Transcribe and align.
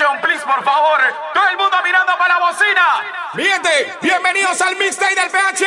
Attention, 0.00 0.20
please, 0.22 0.42
por 0.44 0.64
favor. 0.64 0.98
Todo 1.34 1.44
el 1.50 1.56
mundo 1.58 1.76
mirando 1.84 2.12
para 2.16 2.38
la 2.38 2.46
bocina. 2.46 2.86
Miente, 3.34 3.92
bienvenidos 4.00 4.58
al 4.62 4.76
mixtape 4.76 5.14
del 5.14 5.28
PH. 5.30 5.66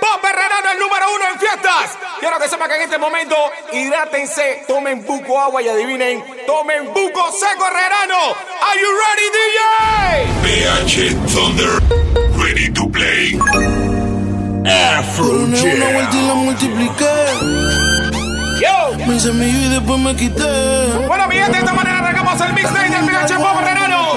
Pop 0.00 0.22
Herrerano, 0.22 0.72
el 0.72 0.78
número 0.78 1.06
uno 1.14 1.24
en 1.32 1.38
fiestas. 1.38 1.96
Quiero 2.18 2.38
que 2.38 2.48
sepan 2.48 2.68
que 2.68 2.76
en 2.76 2.82
este 2.82 2.98
momento 2.98 3.36
hidrátense, 3.72 4.64
tomen 4.68 5.04
buco 5.06 5.40
agua 5.40 5.62
y 5.62 5.68
adivinen, 5.68 6.22
tomen 6.46 6.92
buco 6.92 7.32
seco 7.32 7.66
Herrerano. 7.68 8.36
Are 8.60 8.80
you 8.80 8.90
ready, 9.00 9.26
DJ? 9.38 9.64
PH 10.44 11.14
Thunder, 11.32 11.80
ready 12.36 12.70
to 12.72 12.86
play. 12.90 13.38
Afro 14.66 15.24
Una, 15.24 15.88
vuelta 15.88 16.16
y 16.16 16.26
la 16.26 16.34
multipliqué. 16.34 17.14
Yo. 18.60 19.06
Me 19.06 19.16
hice 19.16 19.30
y 19.32 19.68
después 19.70 19.98
me 19.98 20.14
quité. 20.16 21.06
Bueno, 21.06 21.26
mi 21.28 21.36
gente, 21.36 21.60
Vamos 22.30 22.46
al 22.46 22.54
mixtape 22.54 22.90
del 22.90 23.06
PH 23.06 23.34
Pop 23.38 23.60
Renano. 23.60 24.12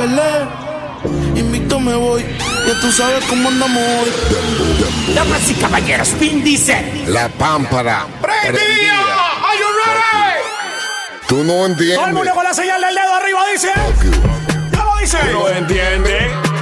Invicto 1.35 1.79
me 1.79 1.95
voy, 1.95 2.21
ya 2.21 2.79
tú 2.79 2.91
sabes 2.91 3.25
cómo 3.25 3.49
andamos 3.49 3.81
hoy. 3.81 5.15
Damas 5.15 5.49
y 5.49 5.55
caballeros, 5.55 6.09
Pin 6.09 6.43
dice: 6.43 7.05
La 7.07 7.27
pámpara. 7.27 8.05
¡Prendida! 8.21 8.59
¡Are 8.61 9.57
you 9.57 9.65
ready? 9.83 11.27
Tú 11.27 11.43
no 11.43 11.65
entiendes. 11.65 11.95
Todo 11.97 12.05
el 12.05 12.13
mundo 12.13 12.31
con 12.35 12.43
la 12.43 12.53
señal 12.53 12.81
del 12.81 12.93
dedo 12.93 13.15
arriba 13.15 13.39
dice: 13.51 13.71
¿Ya 14.71 14.83
lo 14.83 14.95
dice? 14.97 15.17
No 15.31 15.49
entiende. 15.49 16.52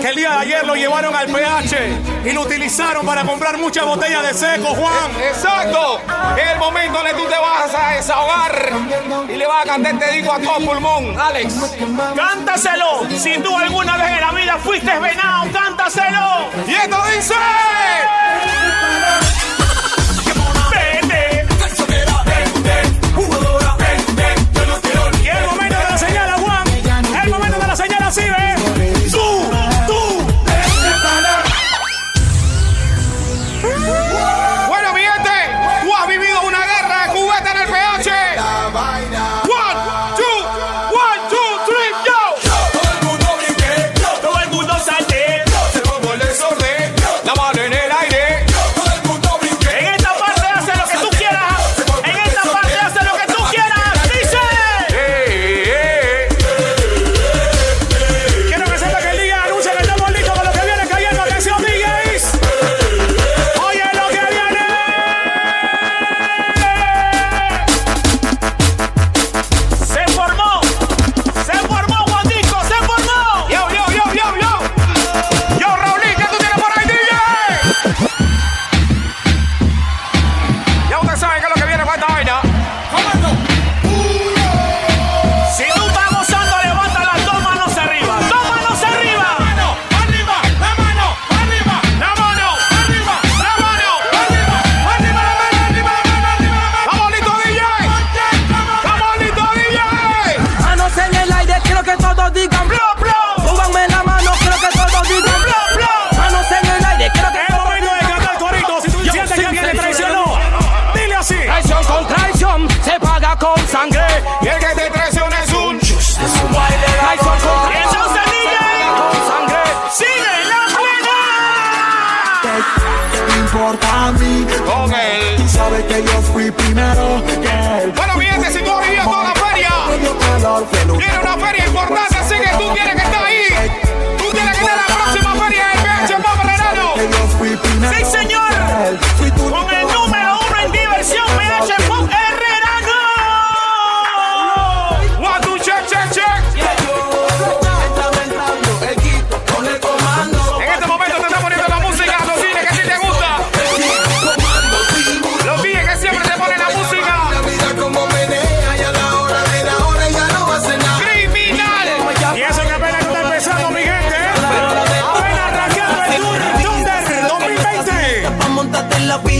que 0.00 0.08
el 0.08 0.16
día 0.16 0.30
de 0.30 0.36
ayer 0.38 0.66
lo 0.66 0.74
llevaron 0.74 1.14
al 1.14 1.26
PH 1.26 1.76
y 2.24 2.32
lo 2.32 2.42
utilizaron 2.42 3.06
para 3.06 3.24
comprar 3.24 3.56
muchas 3.56 3.84
botellas 3.84 4.22
de 4.22 4.34
seco, 4.34 4.74
Juan. 4.74 5.10
Exacto. 5.22 6.00
En 6.36 6.48
el 6.48 6.58
momento 6.58 6.98
en 7.00 7.06
que 7.06 7.22
tú 7.22 7.28
te 7.28 7.36
vas 7.36 7.72
a 7.72 7.90
desahogar 7.94 8.72
y 9.28 9.36
le 9.36 9.46
vas 9.46 9.62
a 9.62 9.66
cantar, 9.66 9.94
este 9.94 10.06
te 10.06 10.12
digo 10.12 10.32
a 10.32 10.40
todo 10.40 10.66
pulmón, 10.66 11.20
Alex. 11.20 11.76
Cántaselo. 12.16 13.08
Si 13.16 13.38
tú 13.38 13.56
alguna 13.56 13.96
vez 13.96 14.10
en 14.10 14.20
la 14.20 14.32
vida 14.32 14.58
fuiste 14.58 14.98
venado, 14.98 15.46
cántaselo. 15.52 16.50
Y 16.66 16.74
esto 16.74 16.96
dice... 17.14 17.34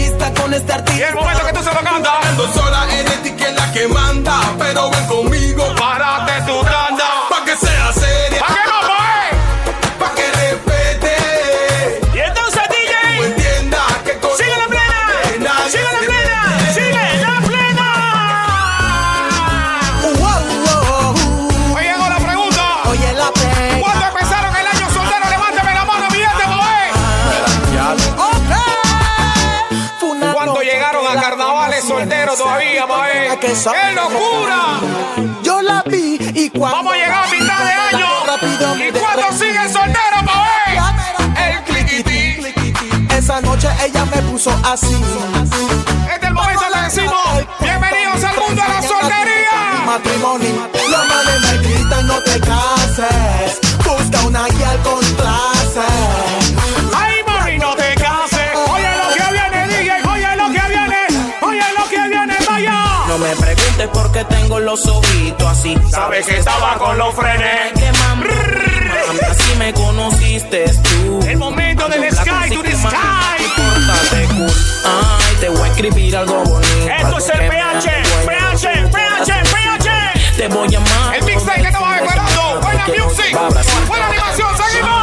con 0.09 0.55
esta 0.55 0.75
artista. 0.77 0.99
Y 0.99 1.03
el 1.03 1.15
momento 1.15 1.45
que 1.47 1.53
tú 1.53 1.63
se 1.63 1.75
lo 1.75 1.81
cantas. 1.81 2.13
Sola 2.55 2.87
eres 2.93 3.23
ti 3.23 3.31
que 3.33 3.51
la 3.53 3.73
que 3.73 3.89
manda, 3.89 4.41
pero 4.59 4.91
ven 4.91 5.07
conmigo, 5.07 5.75
párate 5.77 6.33
tu 6.47 6.63
tanda. 6.65 7.20
cosa. 33.61 33.73
¡Qué 33.73 33.93
locura! 33.93 34.81
Yo 35.43 35.61
la 35.63 35.83
vi 35.87 36.19
y 36.35 36.51
cuando. 36.51 36.79
Vamos 36.79 36.95
a 36.95 36.97
llegar 36.97 37.25
a 37.25 37.31
mitad 37.31 37.65
de 37.65 37.97
año. 37.97 38.07
Rápido, 38.27 38.77
¿Y 38.77 38.93
cuando 38.93 39.33
sigue 39.33 39.69
soltera, 39.69 40.25
pa' 40.25 40.47
ver? 40.67 41.53
El 41.53 41.65
cliquitín. 41.65 43.09
Esa 43.11 43.41
noche 43.41 43.69
ella 43.85 44.05
me 44.07 44.23
puso 44.23 44.51
así. 44.65 44.95
Este 46.13 46.15
es 46.15 46.29
el 46.29 46.35
momento 46.35 46.65
que 46.73 46.81
decimos: 46.81 47.47
Bienvenidos 47.61 48.25
al 48.25 48.37
mundo 48.37 48.63
de 48.63 48.69
la 48.69 48.83
soltería. 48.83 49.85
Matrimonio. 49.87 50.71
Los 50.91 51.09
males 51.09 51.41
me 51.43 51.59
gritan: 51.59 52.07
No 52.07 52.23
te 52.23 52.41
cases. 52.41 53.61
Busca 53.85 54.23
una 54.27 54.47
guía 54.49 54.71
al 54.71 54.83
contrario. 54.83 55.60
Este 63.81 63.99
porque 63.99 64.23
tengo 64.25 64.61
los 64.61 64.87
ojitos 64.87 65.49
así. 65.49 65.75
Sabes 65.89 66.27
que 66.27 66.33
este 66.33 66.41
estaba 66.41 66.77
con 66.77 66.99
los 66.99 67.15
frenes. 67.15 67.73
Así 69.27 69.55
me 69.57 69.73
conociste 69.73 70.67
tú. 70.83 71.21
El 71.27 71.39
momento 71.39 71.89
del 71.89 72.15
sky 72.15 72.55
to 72.55 72.63
the 72.63 72.73
sky. 72.73 73.43
Pórtate 73.57 74.27
cool. 74.35 74.53
Ay, 74.85 75.37
te 75.41 75.49
voy 75.49 75.63
a 75.63 75.67
escribir 75.69 76.15
algo 76.15 76.45
bonito. 76.45 76.91
Esto 76.95 77.17
es 77.17 77.29
el 77.31 77.49
PH, 77.49 77.91
PH, 78.27 78.69
PH, 78.93 79.33
PH. 79.51 80.37
Te 80.37 80.49
voy 80.49 80.75
a 80.75 80.79
amar. 80.79 81.15
El 81.15 81.25
mixtape 81.25 81.63
que 81.63 81.69
estaba 81.69 81.97
este 81.97 82.07
esperando. 82.07 82.61
Buena 82.61 82.87
music. 82.87 83.39
Buena 83.89 84.07
animación, 84.09 84.57
seguimos. 84.59 85.01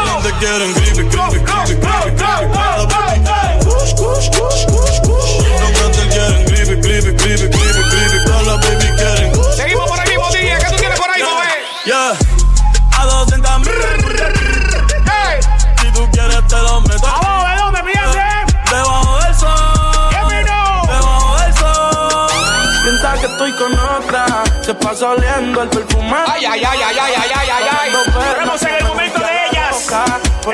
estoy 23.38 23.54
con 23.54 23.72
otra. 23.78 24.26
Se 24.62 24.74
pasa 24.74 25.10
oliendo 25.10 25.62
el 25.62 25.70
perfume. 25.70 26.16
Ay, 26.28 26.44
ay, 26.46 26.64
ay, 26.66 26.80
ay, 26.88 26.98
ay, 27.00 27.14
ay, 27.16 27.32
ay, 27.36 27.50
ay, 27.54 27.66
ay. 27.80 27.94
Entramos 28.30 28.62
en 28.64 28.76
el 28.76 28.84
momento 28.86 29.20
de 29.20 29.46
ellas. 29.48 29.92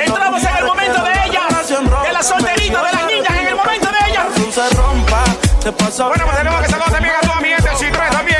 Entramos 0.05 0.43
en 0.43 0.57
el 0.57 0.65
momento 0.65 1.01
de 1.01 1.11
ellas. 1.25 1.43
De 1.69 2.11
las 2.11 2.27
solteritas, 2.27 2.83
de 2.83 2.91
las 2.91 3.05
niñas, 3.05 3.37
en 3.39 3.47
el 3.47 3.55
momento 3.55 3.87
de 3.87 4.09
ellas. 4.09 4.25
Bueno, 4.35 6.25
pues 6.25 6.37
tenemos 6.37 6.61
que 6.61 6.69
saludar 6.69 6.91
también 6.91 7.15
a 7.15 7.21
toda 7.21 7.39
mi 7.39 7.47
gente 7.47 7.69
de 7.69 7.75
Chitre 7.77 8.09
también. 8.11 8.37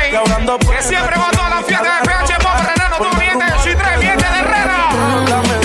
Que 0.59 0.81
siempre 0.83 1.17
va 1.17 1.27
a 1.27 1.31
todas 1.31 1.49
las 1.49 1.65
fiestas 1.65 2.01
de 2.01 2.05
PH 2.09 2.37
Pop 2.43 2.59
Renano, 2.67 2.97
toda 2.97 3.13
mi 3.13 3.25
gente 3.25 3.45
de 3.45 3.97
mi 3.97 4.05
de 4.05 4.27
Herrera. 4.39 4.89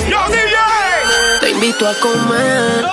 ¡Yo, 0.08 0.18
DJ! 0.28 1.40
Te 1.40 1.50
invito 1.50 1.88
a 1.88 1.94
comer. 1.94 2.84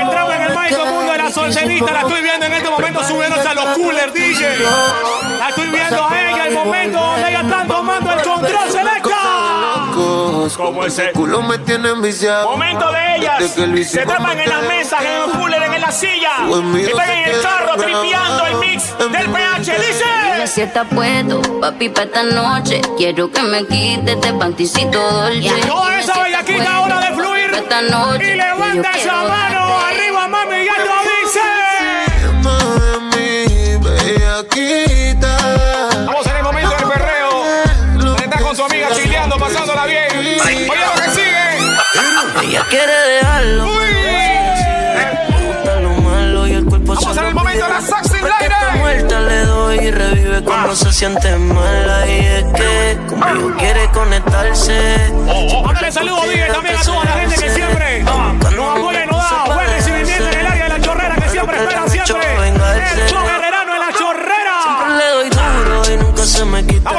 Entramos 0.00 0.34
en 0.34 0.42
el 0.42 0.54
mágico 0.54 0.86
mundo 0.86 1.12
solterita, 1.30 1.92
la 1.92 2.00
estoy 2.00 2.22
viendo 2.22 2.46
en 2.46 2.52
este 2.54 2.70
momento 2.70 3.04
subiéndose 3.04 3.48
a 3.48 3.54
los 3.54 3.64
coolers, 3.76 4.12
DJ. 4.12 4.58
La 5.38 5.48
estoy 5.48 5.68
viendo 5.68 6.08
a 6.08 6.30
ella, 6.30 6.46
el 6.46 6.54
momento 6.54 6.98
donde 6.98 7.28
ella 7.28 7.40
está 7.40 7.64
tomando 7.66 8.12
el 8.12 8.22
control 8.22 8.70
selecta. 8.70 9.18
Como 10.56 10.84
ese 10.84 11.12
culo 11.12 11.42
me 11.42 11.58
tiene 11.58 11.90
enviciado. 11.90 12.50
Momento 12.50 12.90
de 12.90 13.16
ellas. 13.16 13.52
Se 13.52 13.66
me 13.66 13.82
en 13.82 14.48
las 14.48 14.62
mesas, 14.62 15.00
en 15.02 15.22
el 15.22 15.38
cooler, 15.38 15.62
en 15.62 15.80
la 15.80 15.92
silla. 15.92 16.38
Mío 16.40 16.88
Están 16.88 17.10
en 17.10 17.34
el 17.34 17.42
carro 17.42 17.76
tripeando 17.76 18.46
el 18.46 18.54
mix 18.56 18.98
del 18.98 19.30
PH. 19.30 19.78
Dice. 19.78 20.04
Si 20.46 20.62
esta 20.62 20.84
puedo, 20.84 21.42
papi, 21.60 21.90
pa' 21.90 22.04
esta 22.04 22.22
noche. 22.22 22.80
Quiero 22.96 23.30
que 23.30 23.42
me 23.42 23.66
quites 23.66 24.14
este 24.14 24.32
panticito 24.32 24.98
dolce. 24.98 25.50
Toda 25.66 25.98
esa 25.98 26.28
esta 26.28 26.76
ahora 26.76 27.00
de 27.00 27.14
fluir. 27.14 27.50
esta 27.52 27.82
noche. 27.82 28.32
Y 28.32 28.36
levanta 28.36 28.90
esa 28.92 29.24
mano 29.24 29.78
arriba, 29.80 30.07
quiere 42.68 42.92
dejarlo. 42.92 43.64
Me 43.64 45.46
gusta 45.46 45.80
lo 45.80 45.90
malo 46.02 46.46
y 46.46 46.52
el 46.52 46.64
cuerpo 46.64 46.94
Vamos 46.94 47.14
se 47.14 47.20
en 47.20 47.26
el 47.26 47.32
lo 47.34 47.38
momento 47.38 47.64
de 47.64 47.72
la 47.72 47.78
pide. 47.78 47.88
Saxy 47.88 48.18
Porque 48.20 48.44
está 48.44 48.66
Lady. 48.68 48.78
muerta 48.78 49.20
le 49.20 49.38
doy 49.44 49.78
y 49.78 49.90
revive 49.90 50.42
cuando 50.42 50.76
se 50.76 50.92
siente 50.92 51.36
mala. 51.36 52.06
Y 52.06 52.18
es 52.18 52.44
que 52.54 52.98
conmigo 53.08 53.54
quiere 53.58 53.88
conectarse. 53.90 55.12
Mándale 55.64 55.92
saludos, 55.92 56.28
DJ, 56.28 56.52
también 56.52 56.76
a 56.76 56.82
toda 56.82 57.04
la 57.04 57.12
gente 57.12 57.36
que 57.36 57.50
siempre 57.50 58.02
nos 58.02 58.78
apoya 58.78 59.17
siempre. 62.08 62.48
El 62.48 63.08
show 63.10 63.24
guerrerano 63.24 63.74
en 63.74 63.80
la 63.80 63.92
chorrera. 63.92 64.96
Le 64.98 65.08
doy 65.10 65.30
duro 65.30 65.82
y 65.92 65.96
nunca 65.98 66.24
se 66.24 66.44
me 66.44 66.66
quita. 66.66 66.90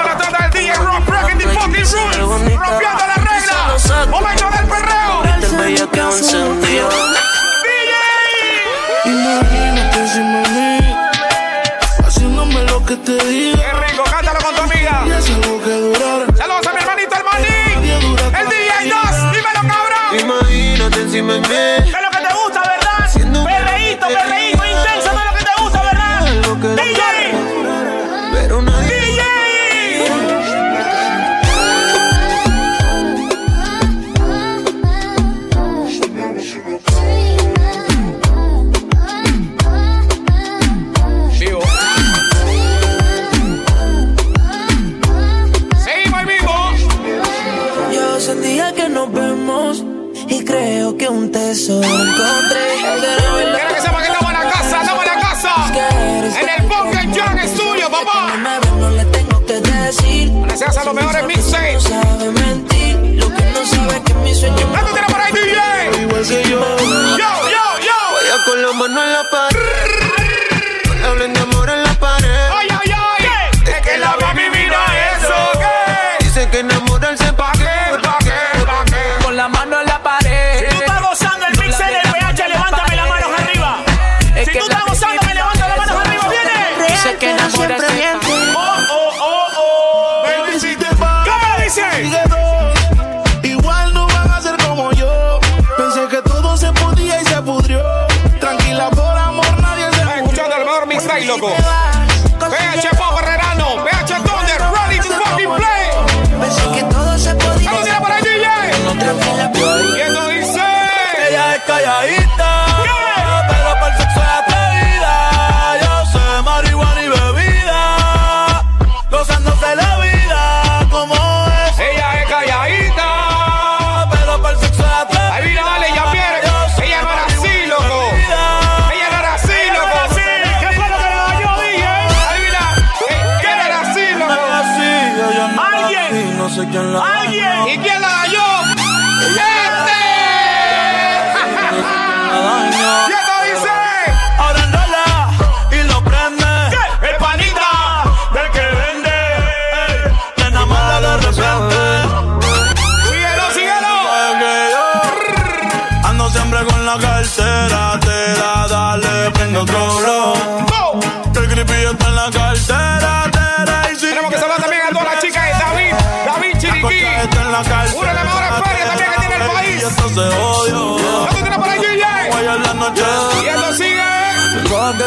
DJ 0.53 0.73
Rock 0.75 1.05
Breaking 1.05 1.37
the 1.37 1.47
fucking 1.47 1.73
rules. 1.73 2.17
Rompiendo 2.17 3.03
las 3.07 3.17
reglas. 3.17 4.07
Momento 4.09 4.49
del 4.51 4.67
perreo. 4.67 5.57
Bello 5.57 5.91
que 5.91 5.99
encendido. 5.99 7.18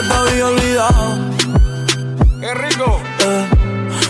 Que 0.02 0.08
te 0.08 0.14
había 0.14 0.46
olvidado. 0.46 1.18
Qué 2.40 2.54
rico. 2.54 3.00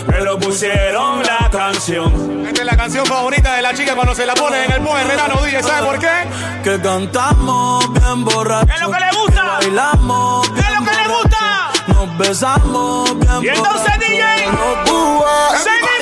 Me 0.07 0.21
lo 0.21 0.39
pusieron 0.39 1.23
la 1.23 1.49
canción. 1.51 2.45
Esta 2.47 2.61
es 2.61 2.65
la 2.65 2.77
canción 2.77 3.05
favorita 3.05 3.55
de 3.55 3.61
la 3.61 3.73
chica 3.73 3.95
cuando 3.95 4.15
se 4.15 4.25
la 4.25 4.33
pone 4.33 4.65
en 4.65 4.71
el 4.71 4.81
Poe 4.81 5.01
Herrerano, 5.01 5.41
DJ. 5.41 5.63
¿Sabe 5.63 5.85
por 5.85 5.99
qué? 5.99 6.27
Que 6.63 6.81
cantamos 6.81 7.93
bien 7.93 8.25
borrachos. 8.25 8.67
¿Qué 8.67 8.75
es 8.75 8.81
lo 8.81 8.91
que 8.91 8.99
le 8.99 9.11
gusta? 9.17 9.43
Bailamos 9.43 10.49
¿Qué 10.49 10.61
es 10.61 10.79
lo 10.79 10.85
que 10.85 10.95
le 10.95 11.07
gusta? 11.07 11.71
Nos 11.87 12.17
besamos 12.17 13.19
bien 13.19 13.43
Y 13.43 13.47
entonces, 13.49 13.99
DJ, 13.99 14.23
seguimos. 15.63 15.93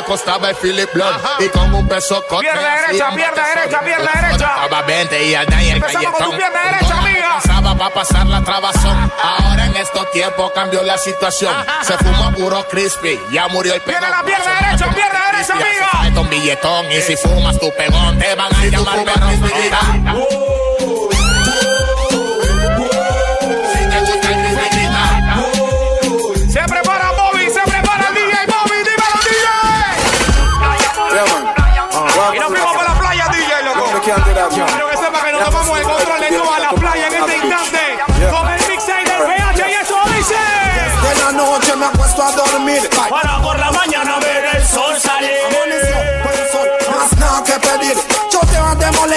Acostaba 0.00 0.50
el 0.50 0.56
Philip 0.56 0.92
Blood 0.92 1.14
y 1.40 1.48
con 1.48 1.72
un 1.74 1.86
beso 1.88 2.22
con 2.28 2.40
Pierna 2.40 2.60
derecha, 2.60 3.10
pierna 3.14 3.42
derecha, 3.54 3.80
pierna 3.80 4.10
derecha. 4.12 4.54
Estaba 4.64 4.82
20 4.82 5.24
y 5.24 5.34
allá 5.34 5.62
en 5.62 5.68
el 5.68 5.76
Empezamos 5.76 6.18
con 6.18 6.30
tu 6.30 6.36
pierna 6.36 6.60
derecha, 6.64 6.98
amiga. 6.98 7.28
Pasaba 7.42 7.74
para 7.76 7.94
pasar 7.94 8.26
la 8.26 8.42
trabazón. 8.42 9.12
Ahora 9.22 9.66
en 9.66 9.76
estos 9.76 10.10
tiempos 10.12 10.50
cambió 10.52 10.82
la 10.82 10.98
situación. 10.98 11.54
Se 11.82 11.96
fumó 11.98 12.32
puro 12.32 12.66
crispy, 12.68 13.20
ya 13.30 13.48
murió 13.48 13.74
el 13.74 13.80
pegón. 13.82 14.00
Viene 14.00 14.16
la 14.16 14.24
pierna 14.24 14.60
derecha, 14.60 14.90
pierna 14.94 15.20
derecha, 15.32 15.52
amiga. 15.52 16.20
Un 16.20 16.28
billetón 16.28 16.92
y 16.92 17.00
si 17.00 17.16
fumas 17.16 17.58
tu 17.58 17.72
pegón 17.74 18.18
te 18.18 18.34
van 18.34 18.54
a 18.54 18.64
llamar 18.66 19.04
perro. 19.04 20.59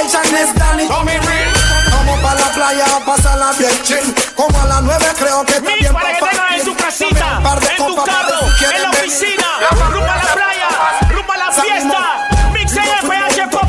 Demolition 0.04 0.36
es 0.36 0.54
Danny. 0.56 0.88
Vamos 0.88 2.20
para 2.22 2.40
la 2.40 2.52
playa 2.52 2.86
a 2.86 3.00
pasarla 3.06 3.52
bien 3.58 3.72
chill. 3.84 4.16
Como 4.36 4.60
a 4.60 4.66
las 4.66 4.82
nueve 4.82 5.06
creo 5.18 5.46
que 5.46 5.54
está 5.54 5.76
bien 5.76 5.94
para 5.94 6.56
en 6.56 6.66
tu 6.66 6.76
casita, 6.76 7.42
en 7.78 7.86
tu 7.86 8.04
carro, 8.04 8.40
en 8.74 8.82
la 8.82 8.90
oficina, 8.90 9.48
rumbo 9.92 10.12
a 10.12 10.18
la 10.18 10.34
playa, 10.34 10.70
rumbo 11.10 11.34
a 11.34 11.38
la 11.38 11.52
fiesta. 11.52 12.30
Mix 12.54 12.76
en 12.76 12.84
el 12.84 13.10
PH 13.10 13.50
Pop. 13.50 13.64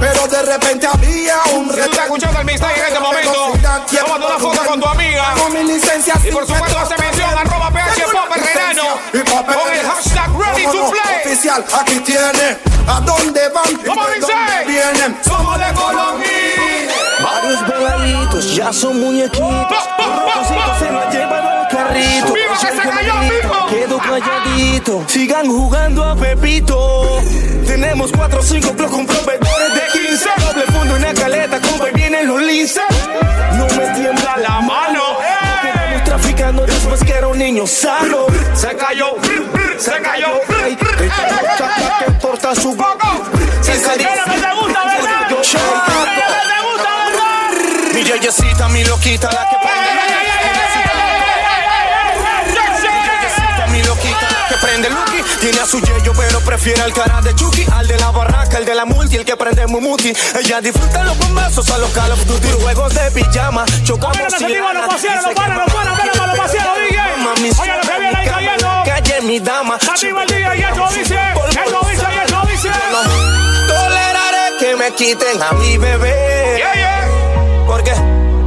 Pero 0.00 0.28
de 0.28 0.42
repente 0.42 0.86
había 0.86 1.36
un 1.54 1.70
Si 1.70 1.76
tú 1.76 1.80
estás 1.80 2.04
escuchando 2.04 2.40
el 2.40 2.46
mixtape 2.46 2.78
en 2.78 2.86
este 2.86 3.00
momento, 3.00 3.52
tómate 3.62 4.26
una 4.26 4.38
foto 4.38 4.64
con 4.66 4.80
tu 4.80 4.86
amiga. 4.86 5.34
Con 5.38 5.52
mi 5.52 5.62
licencia 5.64 6.14
Y 6.24 6.30
por 6.30 6.46
supuesto 6.46 6.78
hace 6.78 7.03
aquí 11.80 12.00
tiene. 12.00 12.58
¿A 12.86 13.00
dónde 13.00 13.48
van? 13.48 13.64
y 13.70 13.76
¿Cómo 13.86 14.06
de 14.06 14.14
dice? 14.16 14.26
dónde 14.32 14.64
vienen? 14.66 15.16
Somos 15.24 15.58
de 15.58 15.72
Colombia. 15.72 16.28
Varios 17.22 17.62
peladitos 17.62 18.54
ya 18.54 18.72
son 18.72 19.00
muñequitos. 19.00 19.40
Pa. 19.96 20.78
se 20.78 20.90
la 20.90 21.10
llevan 21.10 21.46
al 21.46 21.68
carrito. 21.68 22.32
¡Viva 22.32 22.54
que 22.60 22.66
se 22.66 22.88
cayó, 22.88 23.14
mijo! 23.22 23.66
Quedo 23.68 23.98
calladito. 23.98 25.04
Sigan 25.06 25.46
jugando 25.46 26.04
a 26.04 26.14
Pepito. 26.16 27.20
Tenemos 27.66 28.10
cuatro 28.12 28.40
o 28.40 28.42
cinco 28.42 28.72
plus 28.76 28.90
con 28.90 29.06
proveedores 29.06 29.74
de 29.74 29.98
15. 30.06 30.28
Doble 30.46 30.64
fondo 30.72 30.96
en 30.96 31.02
la 31.02 31.14
caleta, 31.14 31.60
compa, 31.60 31.88
y 31.88 31.92
vienen 31.94 32.26
los 32.28 32.42
linces. 32.42 32.82
No 33.56 33.64
me 33.76 33.86
tiembla 33.94 34.36
la 34.36 34.60
mano. 34.60 35.02
Quedamos 35.62 36.04
traficando 36.04 36.66
después 36.66 37.02
que 37.02 37.12
era 37.12 37.28
un 37.28 37.38
niño 37.38 37.66
sano. 37.66 38.26
Se 38.54 38.76
cayó, 38.76 39.14
se 39.78 39.92
cayó. 40.02 40.28
Chaca 41.08 41.98
que 42.04 42.10
porta 42.12 42.54
su 42.54 42.72
Se 43.62 43.82
cari- 43.82 44.04
Pero 44.04 44.24
que 44.24 44.40
te 44.40 44.54
gusta, 44.54 44.84
¿verdad? 44.84 45.28
Yo 45.30 45.44
soy 45.44 45.60
Pero 45.60 45.74
gato. 45.74 46.04
que 46.04 46.20
te 46.20 46.58
gusta, 46.66 46.90
¿verdad? 47.04 47.94
Mi 47.94 48.02
yeyecita, 48.04 48.68
mi 48.68 48.84
loquita, 48.84 49.30
la 49.32 49.48
que 49.50 49.56
Yeyecita, 52.34 53.66
mi 53.68 53.82
loquita, 53.82 54.28
la 54.30 54.48
que 54.48 54.56
prende 54.66 54.90
Lucky. 54.90 55.22
Tiene 55.40 55.60
a 55.60 55.66
su 55.66 55.80
yeyo, 55.80 56.12
pero 56.16 56.40
prefiere 56.40 56.82
al 56.82 56.92
cara 56.92 57.20
de 57.20 57.34
Chucky. 57.34 57.66
Al 57.72 57.86
de 57.86 57.96
la 57.98 58.10
barraca, 58.10 58.58
el 58.58 58.64
de 58.64 58.74
la 58.74 58.84
multi, 58.84 59.16
el 59.16 59.24
que 59.24 59.36
prende 59.36 59.66
Mumuti. 59.66 60.12
Ella 60.38 60.60
disfruta 60.60 61.02
los 61.04 61.16
bombazos 61.18 61.70
a 61.70 61.78
los 61.78 61.90
Call 61.90 62.12
of 62.12 62.24
Duty. 62.26 62.48
Juegos 62.62 62.94
de 62.94 63.10
pijama, 63.10 63.64
chocamos 63.84 64.16
los 64.18 64.24
panas, 64.34 64.42
mira 64.42 64.64
para 64.64 64.84
los 64.84 66.36
paseros, 66.38 66.76
DJ. 66.88 67.16
Mami, 67.18 67.50
Oye, 67.60 67.72
lo 67.76 67.80
que 67.80 67.98
viene 68.00 68.18
ahí 68.18 68.28
cayendo. 68.28 68.68
Calle, 68.84 69.20
mi 69.22 69.40
dama. 69.40 69.63
Activa 69.94 70.22
el 70.22 70.26
DJ 70.26 70.56
y 70.56 70.60
esto 70.60 70.88
dice, 70.88 71.14
esto 71.14 71.80
dice, 71.88 72.06
y 72.12 72.18
esto 72.18 72.42
dice. 72.50 72.68
No 72.90 73.02
toleraré 73.68 74.56
que 74.58 74.74
me 74.74 74.92
quiten 74.92 75.40
a 75.40 75.52
mi 75.52 75.78
bebé. 75.78 76.56
Yeah, 76.56 76.74
yeah. 76.74 77.64
Porque 77.64 77.92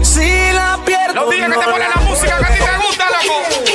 si 0.03 0.51
la 0.51 0.77
pierdo. 0.85 1.21
Los 1.21 1.29
días 1.29 1.49
que 1.49 1.55
no 1.55 1.59
te 1.61 1.71
ponen 1.71 1.89
la 1.89 2.01
música 2.01 2.37
que 2.39 2.43
a 2.43 2.47
ti 2.49 2.59
te 2.59 2.85
gusta, 2.85 3.05
loco. 3.11 3.66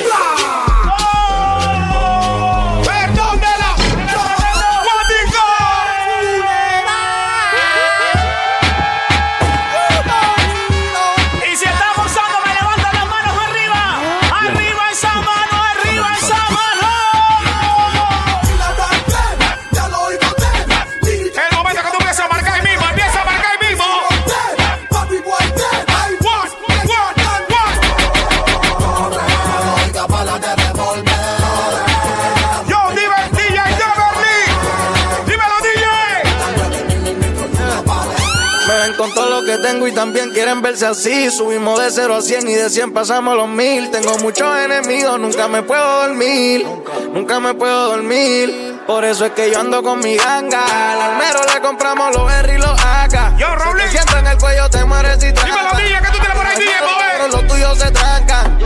Tengo 39.62 39.86
y 39.86 39.92
también 39.92 40.30
quieren 40.30 40.60
verse 40.60 40.84
así. 40.84 41.30
Subimos 41.30 41.80
de 41.80 41.90
0 41.90 42.16
a 42.16 42.20
100 42.20 42.48
y 42.48 42.54
de 42.54 42.68
100 42.68 42.92
pasamos 42.92 43.36
los 43.36 43.48
mil. 43.48 43.90
Tengo 43.90 44.18
muchos 44.18 44.58
enemigos, 44.58 45.18
nunca 45.18 45.48
me 45.48 45.62
puedo 45.62 46.02
dormir. 46.02 46.66
Nunca 47.12 47.40
me 47.40 47.54
puedo 47.54 47.88
dormir. 47.88 48.80
Por 48.86 49.04
eso 49.04 49.26
es 49.26 49.32
que 49.32 49.50
yo 49.50 49.60
ando 49.60 49.82
con 49.82 50.00
mi 50.00 50.16
ganga. 50.16 50.92
Al 50.92 51.00
almero 51.00 51.40
le 51.54 51.60
compramos 51.60 52.14
los 52.14 52.30
R 52.30 52.54
y 52.54 52.58
los 52.58 52.80
AK. 52.80 53.38
Yo, 53.38 53.54
Raulín. 53.54 53.86
Si 53.86 53.92
te 53.92 54.02
siento 54.02 54.18
en 54.18 54.26
el 54.26 54.38
cuello, 54.38 54.68
te 54.68 54.84
mueres 54.84 55.22
y 55.22 55.26
Dímelo, 55.32 55.70
DJ, 55.76 56.00
que 56.00 56.08
tú 56.08 56.18
tienes 56.18 56.36
por 56.36 56.46
ahí, 56.46 56.58
DJ. 56.58 56.72
Pero 57.12 57.28
los 57.28 57.46
tuyos 57.46 57.78
se 57.78 57.90
trancan. 57.92 58.58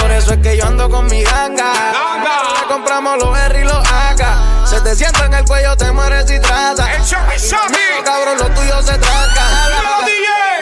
Por 0.00 0.10
eso 0.10 0.32
es 0.32 0.38
que 0.38 0.56
yo 0.56 0.66
ando 0.66 0.88
con 0.88 1.06
mi 1.06 1.22
ganga. 1.22 1.72
Ganga. 1.92 2.60
Le 2.60 2.66
compramos 2.68 3.18
los 3.18 3.38
R 3.38 3.60
y 3.60 3.64
los 3.64 3.78
AK. 3.78 4.66
Se 4.66 4.80
te 4.80 4.96
sienta 4.96 5.26
en 5.26 5.34
el 5.34 5.44
cuello, 5.44 5.76
te 5.76 5.92
mueres 5.92 6.30
y 6.30 6.40
tratas. 6.40 6.88
El 6.88 7.02
Shoppy. 7.02 8.04
Cabrón, 8.04 8.38
los 8.38 8.54
tuyos 8.54 8.86
se 8.86 8.98
trancan. 8.98 10.11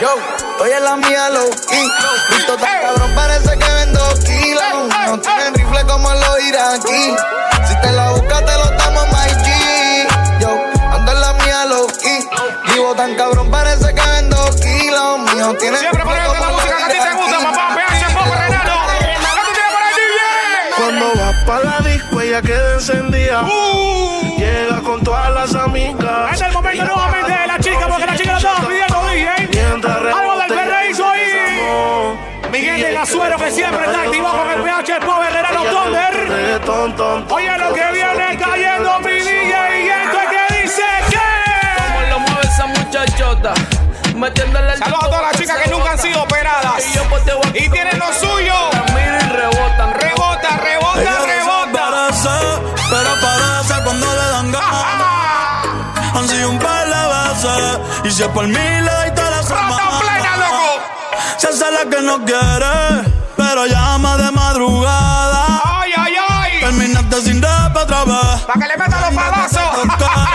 Yo, 0.00 0.16
estoy 0.38 0.72
en 0.72 0.82
la 0.82 0.96
mía 0.96 1.28
low 1.28 1.50
key. 1.68 1.88
Visto 2.30 2.56
tan 2.56 2.80
cabrón, 2.80 3.14
parece 3.14 3.50
que 3.50 3.70
vendo 3.74 4.00
kilos. 4.24 4.88
No 5.06 5.18
tienen 5.20 5.54
rifle 5.54 5.84
como 5.84 6.10
los 6.10 6.42
iraquí. 6.42 7.14
Si 7.68 7.80
te 7.82 7.92
la 7.92 8.10
buscas, 8.12 8.42
te 8.46 8.52
lo 8.52 8.70
damos, 8.78 9.06
my 9.08 9.30
G. 9.44 10.40
Yo, 10.40 10.58
ando 10.90 11.12
en 11.12 11.20
la 11.20 11.32
mía 11.34 11.66
low 11.66 11.86
key. 12.00 12.26
Vivo 12.72 12.94
tan 12.94 13.14
cabrón, 13.14 13.50
parece 13.50 13.94
que 13.94 14.00
vendo 14.00 14.42
kilos. 14.62 15.18
Mío, 15.34 15.54
tienen 15.58 15.80
Siempre 15.80 16.02
rifle 16.02 16.04
poniéndote 16.04 16.40
la 16.40 16.46
como 16.46 16.56
música 16.56 16.76
que 16.78 16.82
a 16.82 16.88
ti 16.88 16.98
te 16.98 17.14
gusta, 17.16 17.38
papá. 17.38 17.74
PH 17.74 18.14
Pop 18.14 18.34
Renano. 18.38 18.72
¿Qué 19.00 19.40
tú 19.44 19.52
tienes 19.52 19.72
por 19.74 19.82
ahí, 19.82 19.94
DJ? 20.00 20.76
Cuando 20.76 21.12
vas 21.14 21.44
pa' 21.44 21.60
la 21.60 21.78
disco, 21.86 22.20
ella 22.22 22.40
queda 22.40 22.72
encendida. 22.72 23.42
Uh. 23.42 24.38
Llega 24.38 24.80
con 24.80 25.04
todas 25.04 25.30
las 25.34 25.54
amigas. 25.54 26.32
Es 26.32 26.40
el 26.40 26.52
momento 26.52 26.84
nuevamente 26.86 27.19
que 33.50 33.56
siempre 33.56 33.84
está 33.84 34.02
activado 34.02 34.38
con 34.38 34.50
el 34.50 34.62
PH 34.62 35.00
Pop 35.00 35.22
Herrera 35.26 35.50
Thunder. 35.50 36.28
reggaetón, 36.28 36.96
tonto. 36.96 37.34
Oye 37.34 37.58
lo 37.58 37.74
que 37.74 37.92
viene 37.92 38.38
cayendo 38.38 39.00
mi 39.00 39.12
DJ 39.12 39.84
y 39.84 39.88
esto 39.88 40.18
es 40.20 40.28
que 40.30 40.62
dice 40.62 40.82
que. 41.10 42.10
lo 42.10 42.18
mueve 42.20 42.40
esa 42.42 42.66
muchachota. 42.66 43.54
Metiéndole 44.14 44.72
el 44.72 44.78
Saludos 44.78 45.04
a 45.04 45.06
todas 45.06 45.22
las 45.22 45.36
chicas 45.36 45.58
que 45.58 45.70
nunca 45.70 45.92
han 45.92 45.98
sido 45.98 46.22
operadas. 46.22 46.84
Y. 46.86 47.64
Y 47.64 47.68
tienen 47.68 47.98
lo 47.98 48.12
suyo. 48.12 48.54
Rebotan. 49.30 49.94
Rebota, 49.94 50.56
rebota, 50.58 51.26
rebota. 51.26 52.10
Pero 52.90 53.10
desaparece 53.16 53.84
cuando 53.84 54.06
le 54.06 54.30
dan 54.30 54.52
ganas. 54.52 56.14
Han 56.14 56.28
sido 56.28 56.50
un 56.50 56.58
par 56.58 56.86
de 56.86 56.92
veces. 56.92 57.78
Y 58.04 58.10
si 58.10 58.22
es 58.22 58.28
por 58.28 58.46
mí, 58.46 58.54
le 58.54 58.90
doy 58.90 59.14
toda 59.14 59.30
la 59.30 59.42
semana. 59.42 60.00
plena, 60.00 60.36
loco! 60.36 61.00
Se 61.38 61.48
hace 61.48 61.70
la 61.70 61.88
que 61.88 62.02
no 62.02 62.24
quiere, 62.24 63.09
pero 63.50 63.66
llama 63.66 64.16
de 64.16 64.30
madrugada. 64.30 65.60
¡Ay, 65.64 65.90
ay, 65.96 66.14
ay! 66.28 66.60
Terminaste 66.60 67.22
sin 67.22 67.42
rap 67.42 67.76
otra 67.76 68.04
vez. 68.04 68.40
¡Para 68.46 68.60
que 68.60 68.68
le 68.68 68.76
metan 68.76 69.00
los 69.00 69.14
palazos! 69.14 69.60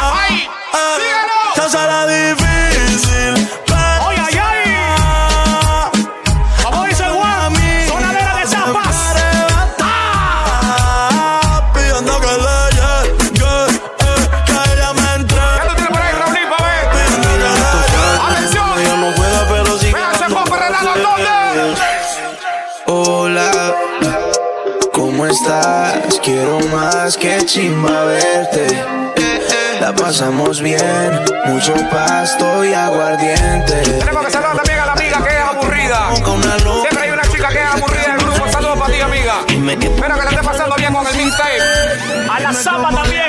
¡Ay! 0.01 0.49
Eh, 0.73 0.97
¡Dígalo! 0.99 1.69
Se 1.69 1.77
difícil. 2.33 3.34
Más 27.05 27.17
que 27.17 27.37
chimba 27.45 28.05
verte. 28.05 28.65
La 29.79 29.93
pasamos 29.93 30.59
bien, 30.59 31.11
mucho 31.45 31.75
pasto 31.91 32.65
y 32.65 32.73
aguardiente. 32.73 33.75
Tenemos 33.99 34.25
que 34.25 34.31
saludar 34.31 34.55
también 34.55 34.79
a 34.79 34.85
la 34.87 34.93
amiga 34.93 35.23
que 35.23 35.29
es 35.29 35.39
aburrida. 35.39 36.15
Siempre 36.15 37.03
hay 37.03 37.11
una 37.11 37.21
chica 37.29 37.49
que 37.49 37.59
es 37.59 37.65
aburrida 37.65 38.07
del 38.07 38.17
grupo. 38.25 38.51
Saludos 38.51 38.79
para 38.79 38.91
ti, 38.91 39.01
amiga. 39.01 39.35
Espero 39.47 40.15
que 40.15 40.23
la 40.23 40.31
esté 40.31 40.43
pasando 40.43 40.75
bien 40.77 40.93
con 40.93 41.05
el 41.05 41.15
mixtape. 41.15 41.59
A 42.27 42.39
la 42.39 42.53
zapa 42.53 42.89
también. 42.89 43.24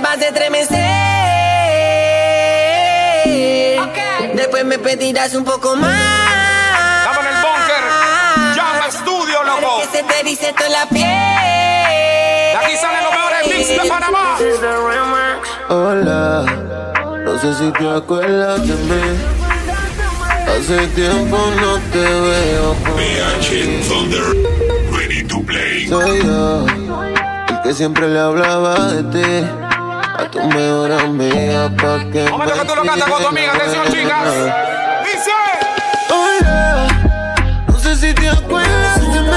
Vas 0.00 0.18
a 0.18 0.28
estremecer. 0.28 0.78
Después 4.34 4.64
me 4.64 4.78
pedirás 4.78 5.34
un 5.34 5.44
poco 5.44 5.74
más. 5.76 5.94
Estamos 7.00 7.24
en 7.24 7.26
el 7.26 7.42
bunker. 7.42 7.84
Llama 8.56 8.86
estudio, 8.88 9.42
loco. 9.44 9.80
Que 9.80 9.98
se 9.98 10.02
te 10.04 10.22
dice 10.24 10.52
toda 10.52 10.68
la 10.68 10.86
piel. 10.86 11.02
De 11.02 12.56
aquí 12.56 12.76
salen 12.76 13.04
los 13.04 13.12
mejores 13.12 13.46
mix 13.46 13.68
de 13.68 13.88
Panamá. 13.88 14.38
Hola, 15.68 16.44
no 17.24 17.38
sé 17.38 17.54
si 17.54 17.70
te 17.72 17.90
acuerdas 17.90 18.66
de 18.66 18.74
mí. 18.74 19.02
Hace 20.48 20.86
tiempo 20.88 21.38
no 21.60 21.78
te 21.92 21.98
veo 21.98 22.74
PH 22.96 23.88
Thunder, 23.88 24.24
ready 24.92 25.22
to 25.24 25.42
play. 25.42 25.86
Soy 25.88 26.22
yo, 26.24 26.66
el 27.48 27.62
que 27.62 27.74
siempre 27.74 28.08
le 28.08 28.18
hablaba 28.18 28.92
de 28.92 29.02
ti. 29.04 29.67
A 30.18 30.28
tu 30.28 30.40
mejor 30.40 30.90
amiga 30.90 31.70
pa' 31.76 32.00
que 32.10 32.28
Momento 32.28 32.56
me 32.56 32.60
que 32.62 32.68
tú 32.68 32.74
lo 32.74 32.82
cantas 32.82 33.08
con 33.08 33.22
tu 33.22 33.28
amiga. 33.28 33.52
Atención, 33.54 33.86
chicas. 33.86 34.34
Dice. 35.04 35.30
No 37.68 37.78
sé 37.78 37.96
si 37.96 38.12
te 38.14 38.28
acuerdas 38.28 39.00
de 39.00 39.20
mí. 39.20 39.28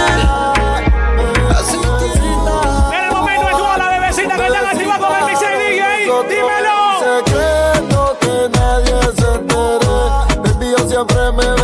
Hace 1.51 1.77
tiempo. 1.77 2.91
En 2.97 3.03
el 3.03 3.11
momento 3.11 3.45
de 3.45 3.51
toda 3.51 3.77
la 3.77 3.89
bebecita 3.89 4.35
que 4.35 4.47
están 4.47 4.65
activa 4.65 4.97
con 4.97 5.15
el 5.17 5.25
mix 5.25 5.39
DJ. 5.39 5.83
Dímelo. 6.29 6.77
Secreto 6.99 8.17
que 8.19 8.49
nadie 8.57 8.97
se 9.19 9.27
entere. 9.35 9.95
Baby, 10.41 10.67
yo 10.71 10.89
siempre 10.89 11.31
me 11.33 11.60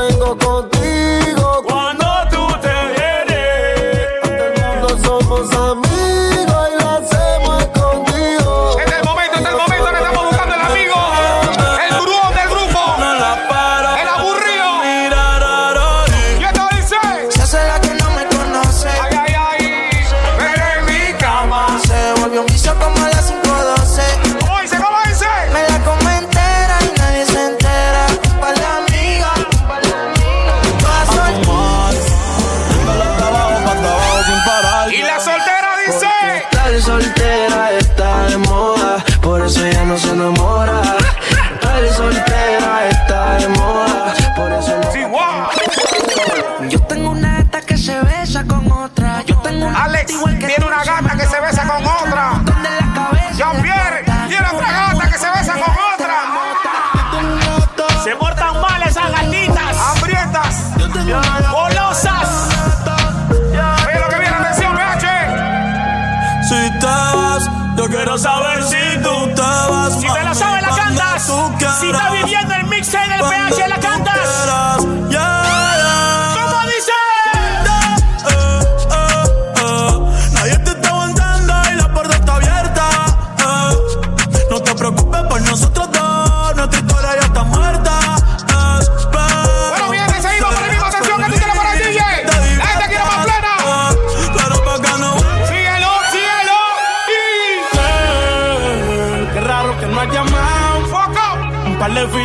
yo 67.87 67.95
quiero 67.95 68.17
saber 68.17 68.63
si 68.63 69.01
tú 69.01 69.33
te 69.35 69.41
vas. 69.41 69.93
Si 69.99 70.07
te 70.07 70.23
la 70.23 70.33
sabes, 70.33 70.61
la 70.61 70.75
cantas. 70.75 71.31
Si 71.79 71.87
estás 71.87 72.11
viviendo 72.11 72.53
el 72.55 72.65
mixtape 72.65 73.09
del 73.09 73.21
PH, 73.21 73.67
la 73.67 73.79
cantas. 73.79 75.16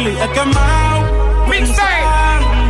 De 0.02 0.10
filis 0.10 0.20
he 0.20 0.28
quemado. 0.32 1.46
Mixtape. 1.46 2.02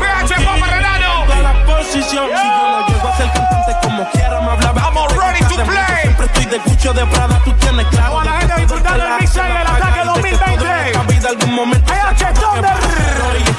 PH 0.01 0.45
Papa 0.45 0.67
Renano. 0.67 1.25
Toda 1.25 1.41
la 1.41 1.65
posición. 1.65 2.03
Si 2.03 2.17
yo 2.17 2.69
no 2.69 2.87
llego 2.89 3.09
a 3.09 3.17
ser 3.17 3.33
cantante 3.33 3.73
como 3.83 4.11
quiera, 4.11 4.41
me 4.41 4.51
hablaba. 4.51 4.81
I'm 4.83 5.19
ready 5.19 5.41
to 5.49 5.57
de 5.57 5.65
play. 5.65 6.03
Siempre 6.03 6.27
estoy 6.27 6.45
de 6.45 6.59
Gucci 6.59 6.89
de 6.89 7.07
Prada, 7.07 7.41
tú 7.45 7.53
tienes 7.53 7.87
claro. 7.87 8.11
Toda 8.13 8.25
la 8.25 8.33
de 8.33 8.39
gente 8.41 8.61
disfrutando 8.61 9.05
el 9.07 9.21
mixtape 9.21 9.49
del 9.49 9.65
la 9.65 9.82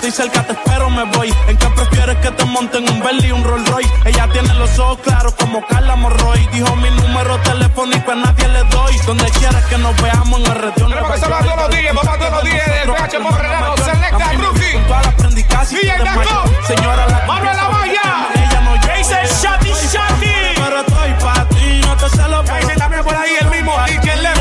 estoy 0.08 0.26
cerca, 0.26 0.46
te 0.46 0.52
espero, 0.52 0.90
me 0.90 1.04
voy. 1.16 1.34
¿En 1.48 1.58
qué 1.58 1.68
prefieres 1.68 2.18
que 2.18 2.32
te 2.32 2.46
monten 2.46 2.90
un 2.90 3.00
Bentley 3.00 3.30
y 3.30 3.32
un 3.32 3.44
Rolls 3.44 3.70
Royce? 3.70 3.90
Ella 4.06 4.28
tiene 4.34 4.54
los 4.56 4.78
ojos 4.78 5.00
claros 5.00 5.34
como 5.36 5.66
Carla 5.66 5.96
Morroy. 5.96 6.46
Dijo 6.52 6.76
mi 6.76 6.90
número 6.90 7.40
telefónico 7.40 8.12
a 8.12 8.16
nadie 8.16 8.48
le 8.50 8.64
doy. 8.66 8.98
Donde 9.06 9.26
quieras 9.32 9.66
que 9.68 9.78
nos 9.78 9.96
veamos 10.02 10.40
en 10.42 10.46
el. 10.46 10.74
Tenemos 10.74 11.12
que 11.12 11.20
saludar 11.20 11.42
a 11.42 11.46
todos 11.46 11.58
los 11.58 11.70
días, 11.70 11.96
papá, 11.96 12.18
todos 12.18 12.32
los 12.32 12.44
días 12.44 12.66
del 12.68 12.92
PH 12.92 13.20
Papa 13.20 13.38
Renano. 13.38 13.78
Selecta, 13.78 14.34
Rookie. 14.34 14.74
Con 14.74 14.84
todas 14.88 15.06
las 15.06 15.14
prendicas 15.16 15.72
Gato. 15.72 16.20
mayo. 16.20 16.44
Señora, 16.68 17.08
la 17.08 17.26
Manuel 17.26 17.60
Amaya. 17.60 18.28
Ella 18.36 18.62
no 18.62 18.76
Jason 18.82 19.42
Shati 19.42 19.70
Shati. 19.70 20.34
Pero 20.56 20.80
estoy 20.82 21.14
pa' 21.24 21.48
ti, 21.48 21.82
no 21.86 21.96
te 21.96 22.10
se 22.10 22.28
lo 22.28 22.44
Ese 22.44 22.76
también 22.76 23.04
por 23.04 23.16
ahí 23.16 23.38
el 23.40 23.50
mismo. 23.50 23.74
El 23.86 24.33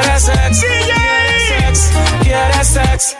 Quiere 0.00 0.20
sex, 0.20 0.60
quiere 0.60 1.38
sex, 1.48 1.90
quiere 2.22 2.64
sex. 2.64 3.16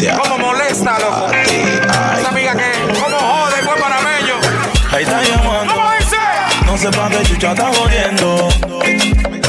Que 0.00 0.08
como 0.18 0.38
molesta, 0.38 0.98
loco. 0.98 1.26
Una 1.26 2.28
amiga 2.28 2.54
que 2.54 2.72
como 3.00 3.18
jode 3.18 3.62
buen 3.62 3.80
panameño. 3.80 4.34
Ahí 4.92 5.02
está 5.04 5.22
llamando. 5.22 5.74
¿Cómo 5.74 5.90
dice? 5.98 6.16
No 6.64 6.78
sé 6.78 6.90
pa' 6.90 7.08
qué 7.10 7.22
chucha 7.22 7.52
está 7.52 7.70
jodiendo. 7.74 8.48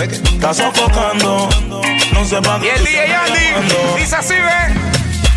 Está 0.01 0.53
sofocando. 0.53 1.49
No 2.13 2.25
sé 2.25 2.41
pa' 2.41 2.59
Y 2.61 2.67
el 2.67 2.83
DJ 2.83 3.15
Andy 3.15 3.99
dice 3.99 4.15
así, 4.15 4.33
ve. 4.33 4.75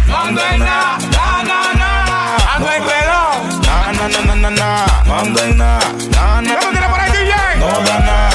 No 0.07 0.19
ando 0.19 0.41
en 0.47 0.59
nada, 0.59 0.99
na, 1.13 1.43
na, 1.45 1.75
na. 1.75 2.37
Ando 2.57 2.73
en 2.73 2.83
reloj. 2.83 3.67
Na, 3.67 3.93
na, 3.93 4.09
na, 4.09 4.21
na, 4.25 4.35
na, 4.35 4.51
na. 4.51 4.87
No 5.07 5.19
ando 5.21 5.45
en 5.45 5.59
na, 5.59 5.79
na, 6.11 6.41
na. 6.43 6.51
¿Qué 6.51 6.67
tú 6.67 6.71
tienes 6.73 6.91
por 6.91 7.01
ahí, 7.01 7.11
DJ? 7.13 7.35
No 7.59 7.67
da 7.67 7.99
na, 8.01 8.31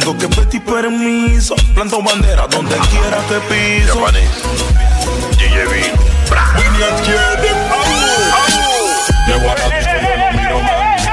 tengo 0.00 0.18
que 0.18 0.28
pedir 0.28 0.62
permiso? 0.64 1.54
Planto 1.74 2.02
bandera 2.02 2.48
donde 2.48 2.74
quiera 2.90 3.18
que 3.28 3.38
piso. 3.48 3.94
Llego 9.26 9.50
a 9.50 9.54
la 9.54 9.64
disco, 9.76 9.92
yo 10.02 10.16
no 10.18 10.32
miro 10.32 10.58
más. 10.60 11.08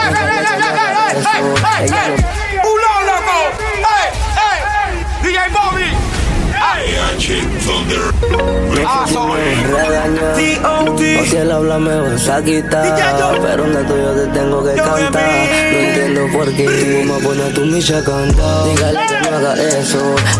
O 11.19 11.25
si 11.25 11.37
él 11.37 11.51
habla 11.51 11.79
me 11.79 11.99
vas 12.01 12.29
a 12.29 12.43
quitar 12.43 12.95
Pero 13.41 13.63
de 13.63 13.83
tuyo 13.83 14.11
te 14.13 14.27
tengo 14.27 14.63
que 14.63 14.73
cantar. 14.75 15.11
No 15.11 15.77
entiendo 15.79 16.27
por 16.31 16.53
qué 16.53 16.65
tú 16.65 17.13
me 17.13 17.19
pones 17.19 17.53
tu 17.53 17.61
micha 17.61 17.97
a 17.97 18.03
cantar. 18.03 18.65
Dígale 18.65 18.99
que 19.07 19.31
no 19.31 19.34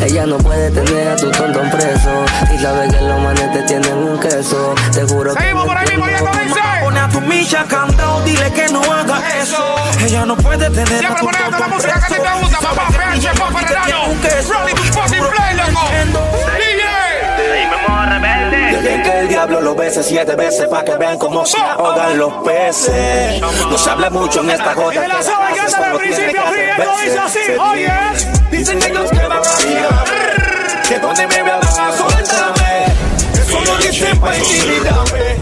Ella 0.05 0.27
no 0.27 0.37
puede 0.37 0.69
tener 0.69 1.07
a 1.07 1.15
tu 1.15 1.31
tontón 1.31 1.67
preso 1.71 2.25
Y 2.53 2.59
sabe 2.59 2.87
que 2.89 3.01
los 3.01 3.19
manes 3.21 3.51
te 3.53 3.63
tienen 3.63 3.97
un 3.97 4.19
queso 4.19 4.75
Te 4.93 5.01
juro 5.01 5.33
que 5.33 5.41
Seguimos 5.41 5.65
por 5.65 5.77
ahí 5.77 5.87
mismo, 5.87 6.07
ya 6.07 6.19
comienza. 6.19 6.61
Pone 6.83 6.99
a 6.99 7.09
tu 7.09 7.21
micha 7.21 7.63
cantado, 7.63 8.21
dile 8.21 8.53
que 8.53 8.67
no 8.67 8.81
haga 8.83 9.19
eso. 9.41 9.75
Ella 10.05 10.25
no 10.27 10.37
puede 10.37 10.69
tener 10.69 10.93
a 10.93 10.99
Siempre 10.99 11.19
tu 11.19 11.25
poniendo 11.25 11.51
la 11.51 11.57
tontón 11.57 11.69
música 11.71 11.93
que 11.93 12.05
a 12.05 12.07
te 12.07 12.21
preso. 12.21 12.39
gusta, 12.39 12.59
papá. 12.59 12.87
PH, 12.89 13.33
queso. 14.21 14.53
Ready 14.53 14.73
to 14.73 14.83
fucking 14.93 15.23
play, 15.23 15.55
loco. 15.55 15.81
Dejen 18.71 19.03
que 19.03 19.19
el 19.19 19.27
diablo 19.27 19.61
lo 19.61 19.75
bese 19.75 20.03
siete 20.03 20.35
veces 20.35 20.67
para 20.67 20.85
que 20.85 20.95
vean 20.97 21.17
cómo 21.17 21.45
se 21.45 21.57
ahogan 21.57 22.17
los 22.19 22.33
peces. 22.43 23.41
No 23.41 23.77
se 23.77 23.89
habla 23.89 24.11
mucho 24.11 24.41
en 24.41 24.51
esta 24.51 24.75
joda. 24.75 24.91
Que 24.91 25.07
la 25.07 25.23
sabe 25.23 25.53
que 25.53 25.97
principio 25.97 26.41
a. 26.41 26.51
Esto 26.51 26.91
dice 27.03 27.19
así. 27.19 27.39
Oye. 27.59 28.35
Dicen 28.51 28.79
que 28.79 28.87
ellos 28.87 29.09
que 29.09 29.27
van 29.27 29.44
a 29.65 29.71
ir, 29.71 30.82
que 30.88 30.99
donde 30.99 31.28
me 31.28 31.43
vean 31.43 31.60
a 31.60 31.71
soltarme. 31.71 32.86
Eso 33.34 33.62
lo 33.62 33.78
dicen 33.78 34.19
para 34.19 34.38
intimidarme. 34.38 35.36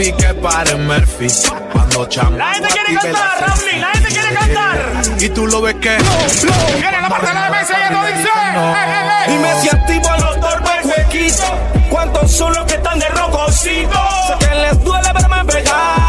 Murphy 0.00 0.12
que 0.12 0.34
pare 0.34 0.74
Murphy. 0.76 1.28
Cuando 1.72 2.06
chamo. 2.06 2.36
La 2.36 2.54
gente 2.54 2.68
quiere 2.68 2.94
cantar, 2.94 3.40
Raúl. 3.40 3.80
La 3.80 3.88
gente 3.88 4.08
quiere 4.08 4.34
cantar. 4.34 4.78
Y 5.18 5.28
tú 5.28 5.46
lo 5.46 5.60
ves 5.60 5.74
que. 5.74 5.96
Viene 6.78 7.00
la 7.02 7.08
parte 7.08 7.26
de 7.26 7.34
la 7.34 7.50
mesa 7.50 7.74
y 7.78 7.82
esto 7.82 8.06
dice. 8.06 8.30
Dime 9.28 9.60
si 9.60 9.68
activo 9.68 10.08
los 10.18 10.40
torpes 10.40 10.84
huequitos. 10.84 11.52
¿Cuántos 11.90 12.32
son 12.32 12.54
los 12.54 12.64
que 12.64 12.74
están 12.74 12.98
de 12.98 13.08
rococito? 13.08 13.98
Sé 14.28 14.46
que 14.46 14.54
les 14.54 14.84
duele 14.84 15.12
verme 15.12 15.44
pegado. 15.44 15.99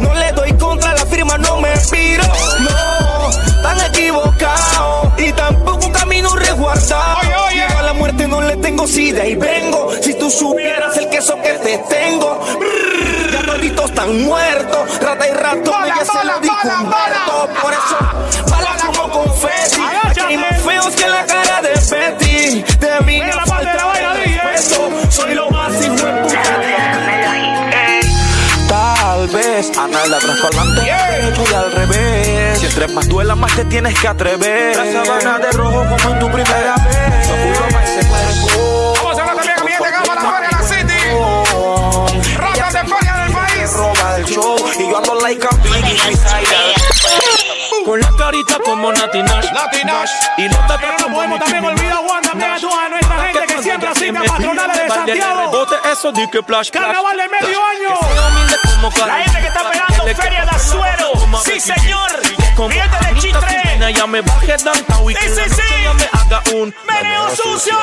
No 0.00 0.14
le 0.14 0.32
doy 0.32 0.52
contra 0.54 0.94
la 0.94 1.06
firma, 1.06 1.38
no 1.38 1.60
me 1.60 1.70
piro. 1.90 2.24
No, 2.60 3.30
están 3.30 3.80
equivocados. 3.90 5.12
Y 5.18 5.32
tampoco 5.32 5.90
camino 5.92 6.34
resguardado. 6.36 7.18
Oye, 7.20 7.34
oye. 7.48 7.66
Yo 7.70 7.78
a 7.78 7.82
la 7.82 7.92
muerte 7.92 8.26
no 8.28 8.40
le 8.40 8.56
tengo 8.56 8.86
sida 8.86 9.26
y 9.26 9.34
vengo. 9.36 9.92
Si 10.02 10.14
tú 10.14 10.30
supieras 10.30 10.96
el 10.96 11.08
queso 11.08 11.36
que 11.42 11.52
te 11.54 11.78
tengo. 11.78 12.40
Brrr, 12.58 13.32
Ya 13.32 13.42
toditos 13.52 13.90
están 13.90 14.22
muertos. 14.22 15.00
Rata 15.00 15.28
y 15.28 15.32
rato, 15.32 15.72
ya 15.86 16.04
se 16.04 16.24
lo 16.26 16.40
dijo. 16.40 16.56
Por 17.62 17.72
eso, 17.72 18.50
balas 18.50 18.82
como 18.84 19.10
confeti. 19.10 19.80
Hay 20.26 20.36
más 20.36 20.60
feos 20.62 20.94
que 20.94 21.08
la 21.08 21.24
cara 21.24 21.62
de 21.62 21.70
Betty. 21.90 22.62
De 22.78 23.00
mí 23.06 23.20
no 23.20 23.46
falta 23.46 23.92
respeto. 24.14 24.90
Soy 25.10 25.34
lo 25.34 25.50
más 25.50 25.72
hijo 25.82 25.94
de 25.94 26.12
puta. 26.22 26.67
Vez 30.08 30.24
andar 30.24 30.32
de 30.32 30.32
atrás 30.32 30.38
para 30.40 30.62
adelante 30.62 30.82
y 31.50 31.54
al 31.54 31.72
revés. 31.72 32.58
Si 32.58 32.66
entre 32.66 32.88
más 32.88 33.08
duela, 33.08 33.34
más 33.34 33.54
te 33.54 33.64
tienes 33.64 33.98
que 33.98 34.08
atrever. 34.08 34.76
La 34.76 35.04
sabana 35.04 35.38
de 35.38 35.52
rojo 35.52 35.84
como 35.88 36.14
en 36.14 36.18
tu 36.18 36.30
primera 36.30 36.74
vez. 36.76 37.26
Seguro 37.26 37.66
más 37.72 37.88
ese 37.88 38.08
cuerpo. 38.08 38.94
Vamos 38.96 39.18
a 39.18 39.20
hablar 39.20 39.36
también 39.36 39.56
con 39.56 39.66
mi 39.66 39.72
gente 39.72 39.88
que 39.90 39.96
ama 39.96 40.14
la 40.14 40.20
feria 40.32 40.48
de 40.48 40.56
la 40.56 40.62
City. 40.68 42.34
Ratas 42.36 42.72
de 42.72 42.80
feria 42.80 43.14
del 43.24 43.32
país. 43.32 43.72
roba 43.72 44.16
el 44.16 44.24
show 44.24 44.56
y 44.78 44.90
yo 44.90 44.96
ando 44.96 45.14
like 45.20 45.46
a 45.46 45.56
Biggie. 45.56 45.98
Con 47.84 48.00
la 48.00 48.10
carita 48.18 48.58
como 48.64 48.92
Nati 48.92 49.22
Nash. 49.22 49.52
Nati 49.52 49.84
Nash. 49.84 50.10
Y 50.36 50.48
los 50.48 50.58
Pero 50.80 50.98
no 51.00 51.14
podemos 51.14 51.38
también 51.38 51.64
olvidar, 51.64 51.96
Juan, 51.96 52.22
también 52.22 52.50
a 52.50 52.60
toda 52.60 52.88
nuestra 52.88 53.18
gente 53.24 53.54
que 53.54 53.62
siempre 53.62 53.88
asiste 53.88 54.18
a 54.18 54.22
patronales 54.22 54.82
de 54.82 54.88
Santiago. 54.88 55.66
Eso 55.90 56.12
di 56.12 56.28
que 56.30 56.42
plash, 56.42 56.70
plash. 56.70 56.84
Carnaval 56.84 57.16
de 57.16 57.28
medio 57.28 57.58
año. 57.64 58.37
La 58.80 59.06
La 59.06 59.14
gente 59.24 59.40
que 59.40 59.46
está 59.48 59.70
pegando 59.70 60.22
Feria 60.22 60.44
de 60.44 60.50
Azuero. 60.50 61.12
Sí, 61.44 61.58
señor. 61.60 62.10
Gente 62.70 63.06
de 63.08 63.20
Chitre. 63.20 63.92
Ya 63.94 64.06
me 64.06 64.20
bajé 64.20 64.56
downtown 64.58 65.10
y 65.10 65.14
Sí, 65.14 65.28
sí, 65.34 65.42
sí. 65.50 65.62
ya 65.82 65.92
me 65.94 66.08
haga 66.12 66.42
un 66.54 66.74
Meneo 66.86 67.34
sucio. 67.34 67.76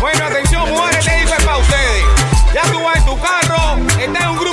Bueno, 0.00 0.24
atención, 0.26 0.68
mujeres, 0.70 1.04
te 1.04 1.16
digo 1.16 1.34
es 1.34 1.44
para 1.44 1.56
ustedes. 1.58 2.04
Ya 2.54 2.62
tú 2.72 2.82
vas 2.82 2.96
en 2.96 3.04
tu 3.04 3.18
carro, 3.20 3.76
estás 4.00 4.22
en 4.22 4.28
un 4.28 4.38
grupo 4.38 4.45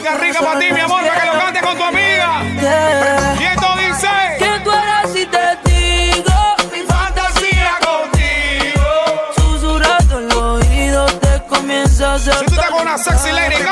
Música 0.00 0.16
rica 0.16 0.40
para 0.40 0.58
ti, 0.58 0.72
mi 0.72 0.80
amor, 0.80 1.06
para 1.06 1.20
que 1.20 1.26
lo 1.26 1.32
cantes 1.34 1.62
con 1.62 1.76
tu 1.76 1.84
amiga. 1.84 2.42
Y 3.38 3.44
esto 3.44 3.76
dice. 3.76 4.08
Que 4.38 4.60
tú 4.64 4.70
eres 4.72 5.14
y 5.14 5.26
te 5.26 5.70
digo 5.70 6.56
mi 6.72 6.80
Fantasía 6.86 7.72
contigo. 7.84 8.88
Susurrando 9.36 10.20
el 10.20 10.32
oído 10.32 11.04
te 11.04 11.42
comienza 11.46 12.12
a 12.12 12.14
hacer 12.14 12.32
Si 12.32 12.44
tú 12.46 12.54
estás 12.54 12.70
con 12.70 12.80
una 12.80 12.96
sexy 12.96 13.30
lady, 13.30 13.56
Tú 13.56 13.68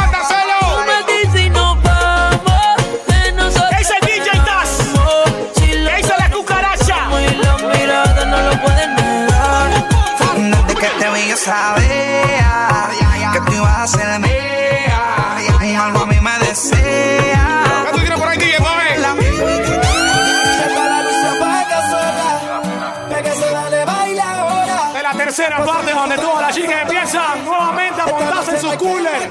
sus 28.68 28.76
coolers. 28.78 29.24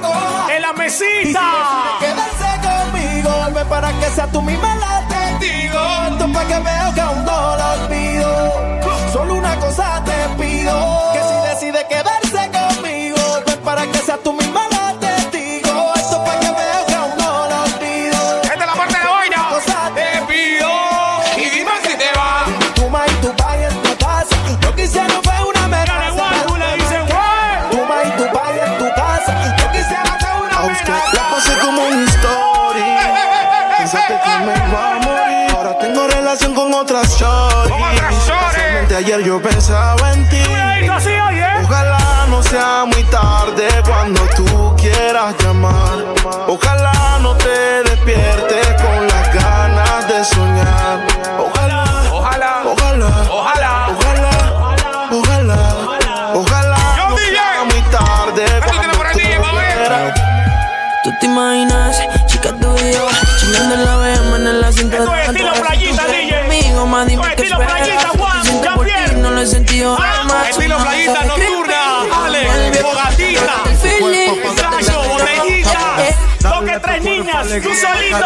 En 0.56 0.62
la 0.62 0.74
mesita. 0.74 1.42
Quédate 2.00 2.68
conmigo, 2.68 3.30
ven 3.54 3.68
para 3.68 3.92
que 4.00 4.06
sea 4.12 4.28
tú 4.28 4.42
misma 4.42 4.76
la 4.76 5.08
testigo. 5.08 5.80
Esto 6.12 6.32
pa' 6.34 6.46
que 6.46 6.60
veo 6.60 6.94
que 6.94 7.02
aún 7.02 7.26
no 7.26 7.58
lo 7.58 7.66
olvido. 7.84 8.80
Solo 9.14 9.36
una 9.36 9.56
cosa 9.60 10.04
te 10.06 10.44
pido, 10.44 11.12
que 11.14 11.20
si 11.20 11.66
decides 11.66 11.87
ayer 39.08 39.24
yo 39.26 39.42
pensaba 39.42 40.12
en 40.14 40.28
ti. 40.28 40.42
Ojalá 41.64 42.26
no 42.30 42.44
sea 42.44 42.84
muy 42.86 43.04
tarde 43.06 43.68
cuando 43.86 44.22
tú 44.36 44.76
quieras 44.76 45.34
llamar. 45.42 46.14
Ojalá 46.48 47.18
no 47.22 47.34
te 47.38 47.84
despiertes 47.84 48.68
con 48.82 49.08
las 49.08 49.34
ganas 49.34 50.08
de 50.10 50.24
soñar. 50.26 51.00
Ojalá, 51.40 51.84
Ojalá. 52.12 52.64
ojalá, 52.66 53.08
Ojalá. 53.32 53.88
ojalá, 53.92 54.40
ojalá, 55.12 55.58
ojalá 56.34 56.78
Yo, 56.98 57.10
no 57.10 57.18
sea 57.18 57.64
muy 57.64 57.82
tarde 57.84 58.44
¿Qué 58.46 58.62
tú 58.62 58.68
cuando 58.68 58.98
tú 58.98 59.20
quieras. 59.20 60.14
Tú 61.04 61.12
te 61.22 61.26
imaginas, 61.28 62.02
chica 62.26 62.50
tú 62.60 62.76
y 62.78 62.94
yo 62.94 63.08
Chingando 63.40 63.76
en 63.76 63.86
la 63.86 63.96
BM 63.98 64.36
en 64.36 64.48
el 64.48 64.64
asiento 64.64 64.98
Esto 64.98 65.16
es 65.16 65.28
de 65.28 65.40
estilo 65.40 65.54
playita, 65.54 66.06
DJ. 66.08 66.40
Conmigo, 66.42 66.86
más 66.88 67.08
dime 67.08 67.24
Esto 67.24 67.44
es 67.44 67.50
qué 67.50 67.54
esperas. 67.54 67.78
Lo 69.38 69.44
he 69.44 69.48
sentido 69.48 69.96
Ah, 70.00 70.46
estilo 70.50 70.78
Tú 70.78 70.84
playita 70.84 71.24
nocturna. 71.26 72.26
Ale, 72.26 72.74
fogatita. 72.82 73.54
Ensayo, 73.70 75.02
botellita. 75.10 75.80
Eh, 76.00 76.16
Toque 76.42 76.80
tres 76.80 77.02
niñas, 77.04 77.48
tú 77.62 77.70
solito. 77.76 78.26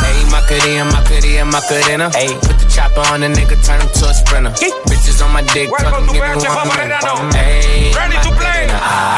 Hey, 0.00 0.24
Macarena, 0.30 0.84
Macarena, 0.84 1.44
Macarena. 1.44 2.10
Hey, 2.14 2.34
put 2.40 2.56
the 2.58 2.66
chopper 2.68 3.02
on 3.12 3.20
the 3.20 3.28
nigga, 3.28 3.56
turn 3.66 3.80
him 3.80 3.88
to 4.00 4.06
a 4.08 4.14
sprinter. 4.14 4.52
Bitches 4.88 5.22
on 5.22 5.32
my 5.32 5.42
dick, 5.42 5.68
'em 5.70 6.06
to 6.06 6.12
give 6.12 6.22
me 6.24 6.48
one 6.48 6.68
minute. 6.68 7.04
Hey, 7.36 7.92
Ready 7.94 8.16
to 8.22 8.30
play. 8.32 8.68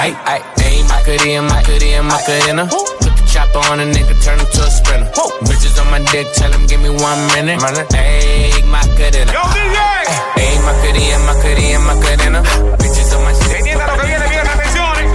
Aight, 0.02 0.16
aight. 0.26 0.42
Hey, 0.60 0.82
Macarena, 0.82 1.42
Macarena, 1.42 2.02
Macarena. 2.02 2.66
Put 2.66 3.00
the 3.16 3.22
chopper 3.32 3.60
on 3.70 3.78
a 3.80 3.84
nigga, 3.84 4.14
turn 4.24 4.38
him 4.40 4.46
to 4.52 4.62
a 4.64 4.70
sprinter. 4.70 4.99
Bitches 5.14 5.78
on 5.80 5.90
my 5.90 5.98
dick, 6.12 6.26
tell 6.34 6.52
him 6.52 6.66
give 6.66 6.80
me 6.80 6.90
one 6.90 7.18
minute. 7.34 7.60
Hey, 7.92 8.50
Macarena. 8.66 9.32
Yo, 9.32 9.42
DJ. 9.50 9.78
Hey, 10.36 10.58
Macarena, 10.62 11.18
Macarena, 11.26 11.78
Macarena. 11.80 12.42
Bitches 12.78 13.12
on 13.16 13.24
my 13.24 13.32
dick. 13.32 13.58
Entienda 13.58 13.86
lo 13.86 13.94
que 14.00 14.06
viene, 14.06 14.28
bien, 14.28 14.46
atención. 14.46 14.92
Eh. 15.00 15.06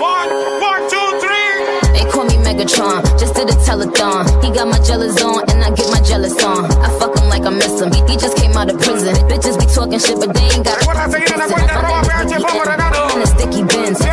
One, 0.00 0.30
one, 0.60 0.82
two, 0.88 1.08
three. 1.20 1.92
They 1.92 2.04
call 2.10 2.24
me 2.24 2.36
Megatron, 2.38 3.02
just 3.18 3.34
did 3.34 3.50
a 3.50 3.54
telethon. 3.66 4.42
He 4.42 4.50
got 4.50 4.68
my 4.68 4.78
jealous 4.80 5.20
on, 5.22 5.44
and 5.50 5.62
I 5.62 5.70
get 5.70 5.90
my 5.90 6.00
jealous 6.00 6.42
on. 6.42 6.64
I 6.80 6.88
fuck 6.98 7.16
him 7.18 7.28
like 7.28 7.44
I 7.44 7.50
miss 7.50 7.80
him. 7.80 7.92
He, 7.92 8.00
he 8.12 8.16
just 8.16 8.36
came 8.38 8.56
out 8.56 8.70
of 8.70 8.80
prison. 8.80 9.14
Bitches 9.28 9.58
be 9.58 9.66
talking 9.66 9.98
shit, 9.98 10.18
but 10.18 10.32
they 10.34 10.44
ain't 10.48 10.64
got 10.64 10.78
Recuerda 10.78 11.10
seguir 11.10 11.32
en 11.32 11.38
la 11.38 11.46
cuenta 11.46 11.78
arroba 11.78 12.00
PH 12.02 12.36
Popo 12.40 12.64
Renano. 12.64 13.16
in 13.16 13.22
a 13.22 13.26
sticky 13.26 13.62
bins. 13.64 14.09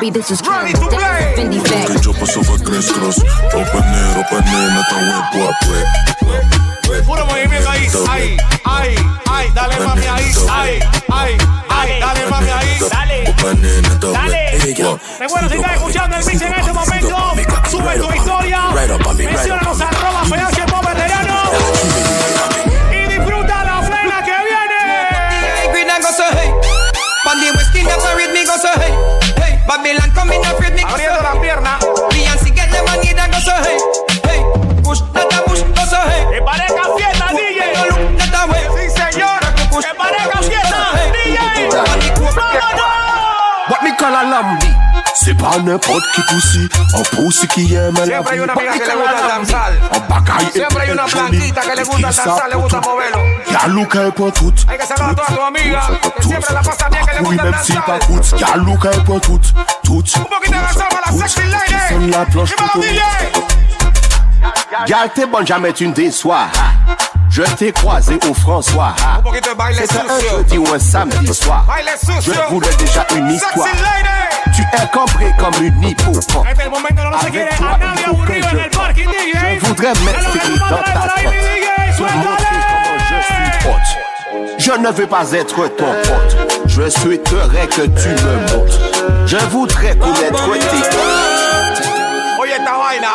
Barbie, 0.00 0.10
this 0.18 0.30
is 0.30 0.40
Ready 0.40 0.72
to 0.72 0.88
play. 0.88 1.34
a 1.36 2.00
yo 2.00 2.12
paso 2.14 2.42
fue 2.42 2.58
crest 2.60 2.90
cross. 2.94 3.18
Open 3.52 3.84
it, 3.92 4.16
open 4.16 4.48
it, 4.48 4.72
no 4.72 4.82
tan 4.88 5.02
huevo, 5.34 5.52
pues. 5.60 7.04
Puro 7.04 7.26
movimiento 7.26 7.68
ahí, 7.68 7.86
ahí, 8.08 8.36
ahí, 8.64 8.94
ahí, 9.30 9.50
dale 9.54 9.78
mami 9.80 10.06
ahí, 10.06 10.32
ahí, 10.50 10.80
ahí, 11.12 11.38
ahí, 11.68 12.00
dale. 12.00 12.26
mami 12.30 12.48
ahí, 12.48 12.78
dale. 12.90 13.34
Dale. 14.00 14.58
Recuerda, 15.18 15.48
si 15.50 15.54
estás 15.56 15.72
escuchando 15.74 16.16
el 16.16 16.24
mix 16.24 16.42
en 16.42 16.52
este 16.54 16.72
momento, 16.72 17.32
sube 17.70 17.98
tu 17.98 18.10
historia, 18.14 18.60
menciónanos 19.18 19.80
arroba 19.82 20.22
PH 20.24 20.66
Pop 20.66 20.86
Babylon 29.70 30.10
come 30.14 30.32
in 30.34 30.44
afraid 30.44 30.74
me 30.74 30.82
Abriendo 30.82 31.22
la 31.22 31.40
pierna. 31.40 31.89
Bagaille 50.08 50.50
Siempre 50.52 50.82
hay 50.82 50.90
una 50.90 51.04
blanquita 51.04 51.60
que 51.60 51.74
le 51.76 51.84
gusta 51.84 52.00
danzar, 52.10 52.48
le 52.48 52.56
gusta 52.56 52.80
moverlo. 52.80 53.22
Y'a 53.50 53.66
look 53.68 53.94
un 53.96 54.10
peu 54.10 54.30
tout. 54.32 54.54
Hay 54.68 54.78
que 54.78 54.86
saludar 54.86 55.10
a 55.10 55.14
todas 55.14 55.28
tus 55.28 55.38
amigas, 55.44 55.84
que 56.16 56.22
siempre 56.22 56.54
la 56.54 56.62
pasan 56.62 56.90
bien, 56.90 57.04
que 57.04 57.14
le 57.14 57.20
Oui, 57.20 57.26
gusta 57.36 57.44
même 57.44 57.54
si 57.62 57.72
danzar. 57.72 57.86
pas 57.86 57.98
tout. 58.06 58.36
Y'a 58.38 58.56
look 58.56 58.86
un 58.86 59.04
peu 59.04 59.20
tout. 59.20 59.40
Tout. 59.82 60.04
Un 60.16 60.24
poquito 60.24 60.56
de 60.56 60.62
danzar 60.62 60.88
para 60.88 61.10
la 61.10 61.28
sexy 61.28 61.48
lady. 61.48 61.74
Gal, 64.86 65.10
t'es 65.14 65.26
bonne, 65.26 65.46
jamais 65.46 65.72
tu 65.72 65.86
ne 65.86 65.92
déçois. 65.92 66.46
Je 67.30 67.42
t'ai 67.42 67.72
croisé 67.72 68.18
au 68.28 68.34
François. 68.34 68.94
C'était 69.72 69.98
un 69.98 70.20
jeudi 70.36 70.58
ou 70.58 70.66
un 70.74 70.78
samedi 70.78 71.32
soir. 71.32 71.64
Je 72.20 72.32
voulais 72.48 72.74
déjà 72.78 73.06
une 73.16 73.30
histoire. 73.30 73.68
Tu 74.54 74.62
es 74.62 74.86
compris 74.92 75.32
comme 75.38 75.54
une 75.62 75.80
que 75.80 75.94
DJ. 75.94 76.10
Je 79.60 79.66
voudrais 79.66 79.92
m'inscrire 79.92 80.68
dans 80.68 80.82
ta 80.82 81.08
tête. 81.14 81.30
Te 81.96 82.02
montrer 82.02 82.60
comment 82.68 82.98
je 82.98 83.18
suis 83.26 83.68
hot. 83.68 83.88
Je 84.58 84.72
ne 84.72 84.90
veux 84.90 85.06
pas 85.06 85.32
être 85.32 85.68
ton 85.76 85.92
pote. 86.02 86.36
Je 86.66 86.88
souhaiterais 86.88 87.66
que 87.68 87.82
tu 87.82 88.08
me 88.08 88.34
montres. 88.52 88.78
Je 89.26 89.36
voudrais 89.50 89.96
connaître 89.96 90.50
tes 90.52 90.82
Oye 92.40 92.52
esta 92.52 92.72
vaina. 92.78 93.12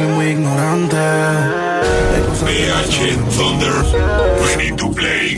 Muy 0.00 0.26
ignorante. 0.28 0.96
PH 2.44 3.16
Thunder, 3.36 3.74
ready 4.40 4.72
to 4.76 4.90
play. 4.90 5.36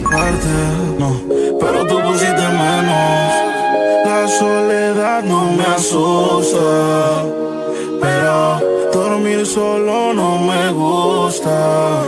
No, 0.98 1.20
pero 1.60 1.86
tú 1.86 2.00
pusiste 2.02 2.32
menos. 2.32 3.32
La 4.04 4.28
soledad 4.28 5.24
no 5.24 5.52
me 5.52 5.64
asusta. 5.64 7.24
Pero 8.00 8.60
dormir 8.92 9.44
solo 9.46 10.14
no 10.14 10.38
me 10.38 10.70
gusta. 10.70 12.04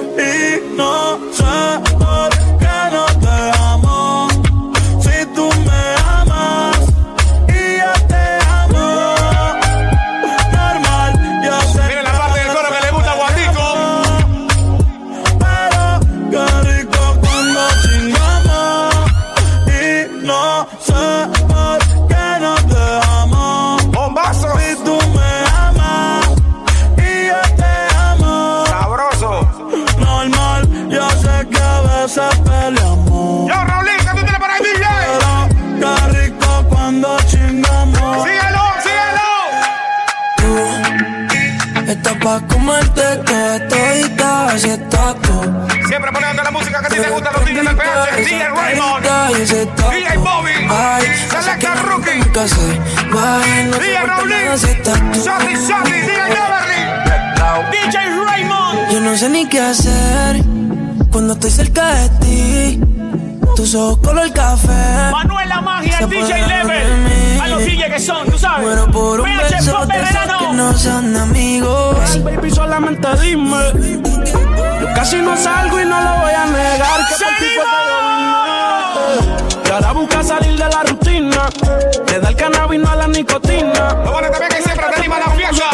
Tus 63.75 63.83
ojos 63.83 63.99
color 64.05 64.33
café. 64.33 65.11
Manuel 65.11 65.49
La 65.49 65.61
Magia, 65.61 65.99
el 65.99 66.09
DJ 66.09 66.47
Level. 66.47 67.41
A 67.43 67.49
los 67.49 67.59
DJ 67.65 67.91
que 67.91 67.99
son, 67.99 68.31
tú 68.31 68.39
sabes. 68.39 68.65
Muero 68.67 68.87
por 68.93 69.21
un 69.21 69.27
PH 69.27 69.51
beso 69.51 69.73
Pop 69.73 69.85
de 69.87 69.97
esos 70.01 70.13
Verano. 70.13 70.39
que 70.39 70.53
no 70.55 70.73
sean 70.75 71.17
amigos. 71.17 72.23
Baby, 72.23 72.51
solamente 72.53 73.09
dime. 73.21 73.73
Yo 74.81 74.87
casi 74.95 75.17
no 75.17 75.37
salgo 75.37 75.81
y 75.81 75.87
no 75.87 76.01
lo 76.01 76.21
voy 76.21 76.33
a 76.35 76.47
negar. 76.47 77.01
Que 77.09 77.15
por 77.25 77.35
ti 77.35 77.47
fue 77.57 77.65
que. 79.65 79.69
Y 79.69 79.73
ahora 79.73 79.93
busca 79.93 80.23
salir 80.23 80.53
de 80.57 80.69
la 80.69 80.83
rutina. 80.85 81.49
Le 82.13 82.21
da 82.21 82.29
el 82.29 82.37
cannabis, 82.37 82.81
no 82.81 82.91
a 82.91 82.95
la 82.95 83.09
nicotina. 83.09 83.89
Lo 84.05 84.13
bueno 84.13 84.31
también 84.31 84.51
que 84.53 84.63
siempre 84.63 84.87
te 84.87 85.01
anima 85.01 85.19
la 85.19 85.31
fiesta. 85.33 85.65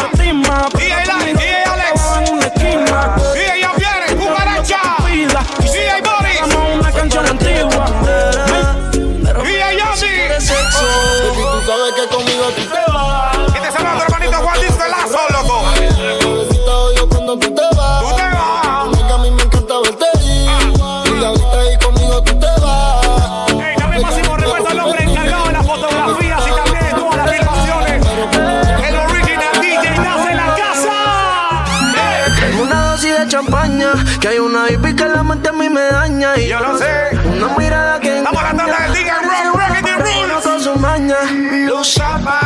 De 33.51 34.19
que 34.19 34.27
hay 34.29 34.39
una 34.39 34.69
hippie 34.69 34.95
que 34.95 35.05
la 35.05 35.23
mente 35.23 35.49
a 35.49 35.51
mí 35.51 35.69
me 35.69 35.81
daña. 35.81 36.37
Y 36.37 36.47
Yo 36.47 36.59
lo 36.59 36.77
sé. 36.77 37.09
Una 37.25 37.57
mirada 37.57 37.99
que 37.99 38.17
Estamos 38.17 38.43
hablando 38.43 38.63
del 38.63 38.93
DJ 38.93 39.11
Rock, 39.11 39.55
Rock 39.55 39.83
the 39.83 39.95
Rules. 39.97 40.43
con 40.43 40.61
su 40.61 40.75
maña. 40.77 41.15
Luz 41.67 41.99
apaga. 41.99 42.40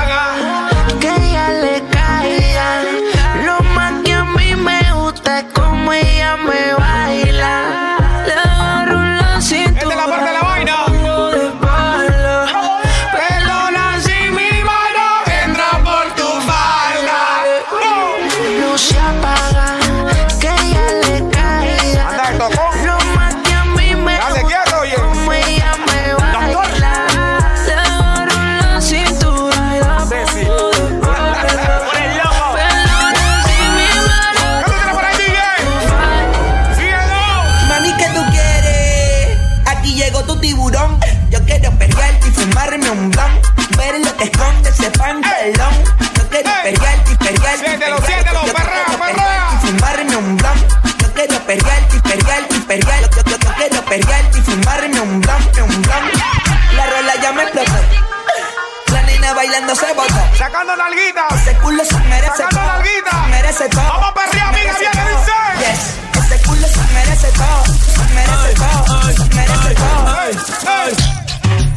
Se 59.75 59.93
botó. 59.93 60.13
Sacando 60.37 60.75
nalguitas. 60.75 61.33
Ese 61.41 61.53
culo 61.57 61.83
se 61.85 61.97
merece 61.99 62.27
Sacando 62.37 62.59
todo. 62.59 62.67
nalguita. 62.67 63.11
Se 63.11 63.29
merece 63.29 63.69
todo. 63.69 63.83
Vamos 63.83 64.09
a 64.09 64.13
perrear, 64.13 64.47
amiga, 64.47 64.73
viene, 64.79 65.09
dice. 65.11 65.31
Yes. 65.59 66.25
Ese 66.25 66.47
culo 66.47 66.67
se 66.67 66.81
merece 66.93 67.31
todo. 67.31 67.63
Se 67.65 68.13
merece 68.13 68.53
todo. 68.55 69.01
Se 69.11 69.35
merece 69.35 69.75
todo. 69.75 70.15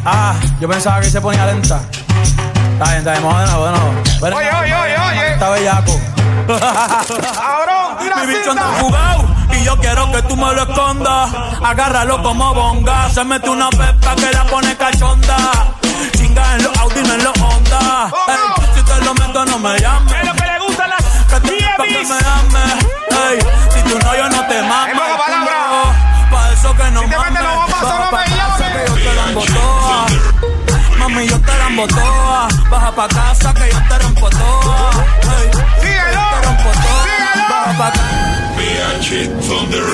Ah, 0.04 0.34
yo 0.60 0.68
pensaba 0.68 1.00
que 1.00 1.10
se 1.10 1.20
ponía 1.20 1.46
lenta. 1.46 1.80
Está 2.72 2.84
bien, 2.84 2.98
está 2.98 3.10
bien, 3.12 3.22
nuevo. 3.22 3.64
Ven, 4.22 4.32
Oye, 4.34 4.50
oye, 4.50 4.74
oye, 4.74 4.96
oye. 4.98 5.32
Está 5.32 5.50
bellaco. 5.50 6.00
Cabrón, 6.46 7.98
tira 7.98 8.16
Mi 8.16 8.26
bicho 8.26 8.50
anda 8.52 8.68
jugado 8.80 9.24
y 9.52 9.64
yo 9.64 9.76
quiero 9.78 10.10
que 10.12 10.22
tú 10.22 10.36
me 10.36 10.54
lo 10.54 10.62
escondas. 10.62 11.30
Agárralo 11.62 12.22
como 12.22 12.54
bonga. 12.54 13.10
Se 13.10 13.24
mete 13.24 13.50
una 13.50 13.68
pepa 13.70 14.14
que 14.16 14.32
la 14.32 14.44
pone 14.44 14.76
cachonda. 14.76 15.36
Honda. 18.06 18.34
Ey, 18.34 18.74
si 18.74 18.82
te 18.84 19.04
lo 19.04 19.14
meto, 19.14 19.44
no 19.44 19.58
me 19.58 19.78
llames. 19.80 20.14
Es 20.14 20.26
lo 20.26 20.32
que 20.34 20.44
le 20.46 20.58
gustan 20.60 20.90
las 20.90 21.04
te 21.28 22.14
ames. 22.14 22.74
Ey, 23.10 23.38
si 23.72 23.80
tú 23.88 23.98
no, 23.98 24.16
yo 24.16 24.28
no 24.28 24.46
te 24.46 24.62
mames. 24.62 24.92
En 24.92 24.98
pocas 24.98 25.18
palabras. 25.18 25.96
Pa' 26.30 26.52
eso 26.52 26.74
que 26.76 26.90
no 26.90 27.00
Si 27.02 27.08
te 27.08 27.16
mames. 27.16 27.32
meten 27.32 27.44
los 27.46 27.54
bombazos, 27.56 27.82
Baja 27.88 28.04
no 28.04 28.10
pa' 28.10 28.18
me 28.18 28.24
casa 28.24 28.58
llames. 28.58 28.82
que 28.82 28.88
yo 28.88 28.94
te 28.94 29.14
la 29.14 29.24
embotoa. 29.28 30.06
Mami, 30.98 31.26
yo 31.28 31.40
te 31.40 31.58
la 31.58 31.66
embotoa. 31.68 32.48
Baja 32.70 32.92
pa' 32.92 33.08
casa 33.08 33.54
que 33.54 33.70
yo 33.72 33.78
te 33.88 33.98
rompo 33.98 34.30
toa. 34.30 34.90
Ey, 35.22 35.50
Síguelo. 35.80 36.20
te 36.32 36.46
rompo 36.46 36.70
toa. 36.82 37.02
Síguelo. 37.04 37.48
Baja 37.50 37.78
pa' 37.78 37.90
casa. 37.92 38.04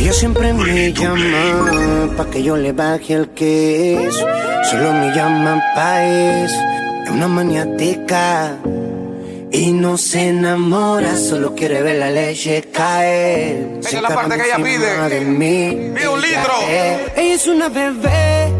Ella 0.01 0.13
siempre 0.13 0.53
me 0.53 0.93
llama 0.93 2.17
pa' 2.17 2.25
que 2.31 2.43
yo 2.43 2.57
le 2.57 2.73
baje 2.73 3.15
el 3.15 3.29
queso. 3.31 4.27
Solo 4.71 4.93
me 4.95 5.15
llama 5.15 5.61
pa' 5.75 6.03
eso. 6.03 6.57
Es 7.05 7.11
una 7.11 7.29
maniática. 7.29 8.57
Y 9.53 9.73
no 9.73 9.97
se 9.97 10.31
enamora, 10.31 11.17
solo 11.17 11.55
quiere 11.55 11.81
ver 11.81 11.97
la 11.97 12.11
leche 12.11 12.63
caer. 12.73 13.79
Esa 13.81 13.97
es 13.97 14.03
la 14.03 14.09
parte 14.09 14.37
que 14.37 14.47
ella 14.47 14.57
pide. 14.57 15.09
De 15.09 15.21
mí. 15.21 15.69
Un 16.07 16.21
litro. 16.21 16.55
Ella 16.69 16.99
es 17.17 17.47
una 17.47 17.69
bebé, 17.69 18.53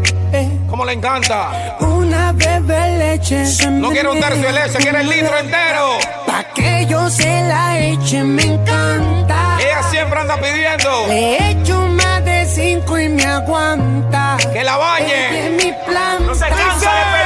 ¿Cómo 0.69 0.85
le 0.85 0.93
encanta? 0.93 1.77
una 1.81 2.31
bebé 2.31 2.97
leche. 2.97 3.43
No 3.71 3.89
quiere 3.91 4.09
un 4.09 4.19
tercio 4.21 4.41
de 4.47 4.53
leche, 4.53 4.77
quiere 4.77 5.01
el 5.01 5.09
litro 5.09 5.37
entero. 5.37 5.97
Pa' 6.25 6.43
que 6.55 6.85
yo 6.89 7.09
se 7.09 7.25
la 7.25 7.77
eche, 7.77 8.23
me 8.23 8.43
encanta. 8.43 9.57
Ella 9.59 9.83
siempre 9.91 10.19
anda 10.19 10.37
pidiendo 10.37 11.07
Le 11.07 11.51
echo 11.51 11.77
más 11.89 12.23
de 12.23 12.45
cinco 12.45 12.97
y 12.99 13.09
me 13.09 13.25
aguanta. 13.25 14.37
que 14.53 14.63
la 14.63 14.77
bañe. 14.77 15.45
Es 15.47 15.51
mi 15.65 15.71
plan. 15.85 16.25
No 16.25 16.33
se 16.33 16.47
cansa 16.47 16.89
de 16.89 17.03
pedir. 17.17 17.24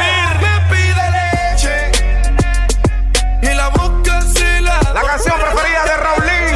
La. 5.04 5.10
Canción 5.10 5.36
preferida 5.40 5.84
de 5.86 5.98
Raulín. 5.98 6.56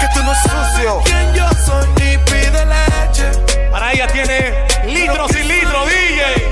Que 0.00 0.08
tú 0.14 0.22
no 0.24 0.34
Sucio. 0.34 1.02
sabes 1.02 1.04
quién 1.04 1.34
yo 1.34 1.48
soy. 1.64 1.88
Y 2.12 2.18
pide 2.18 2.66
leche. 2.66 3.30
Para 3.70 3.92
ella 3.92 4.06
tiene 4.08 4.66
litros 4.86 5.30
y 5.34 5.42
litros, 5.44 5.88
DJ. 5.88 6.50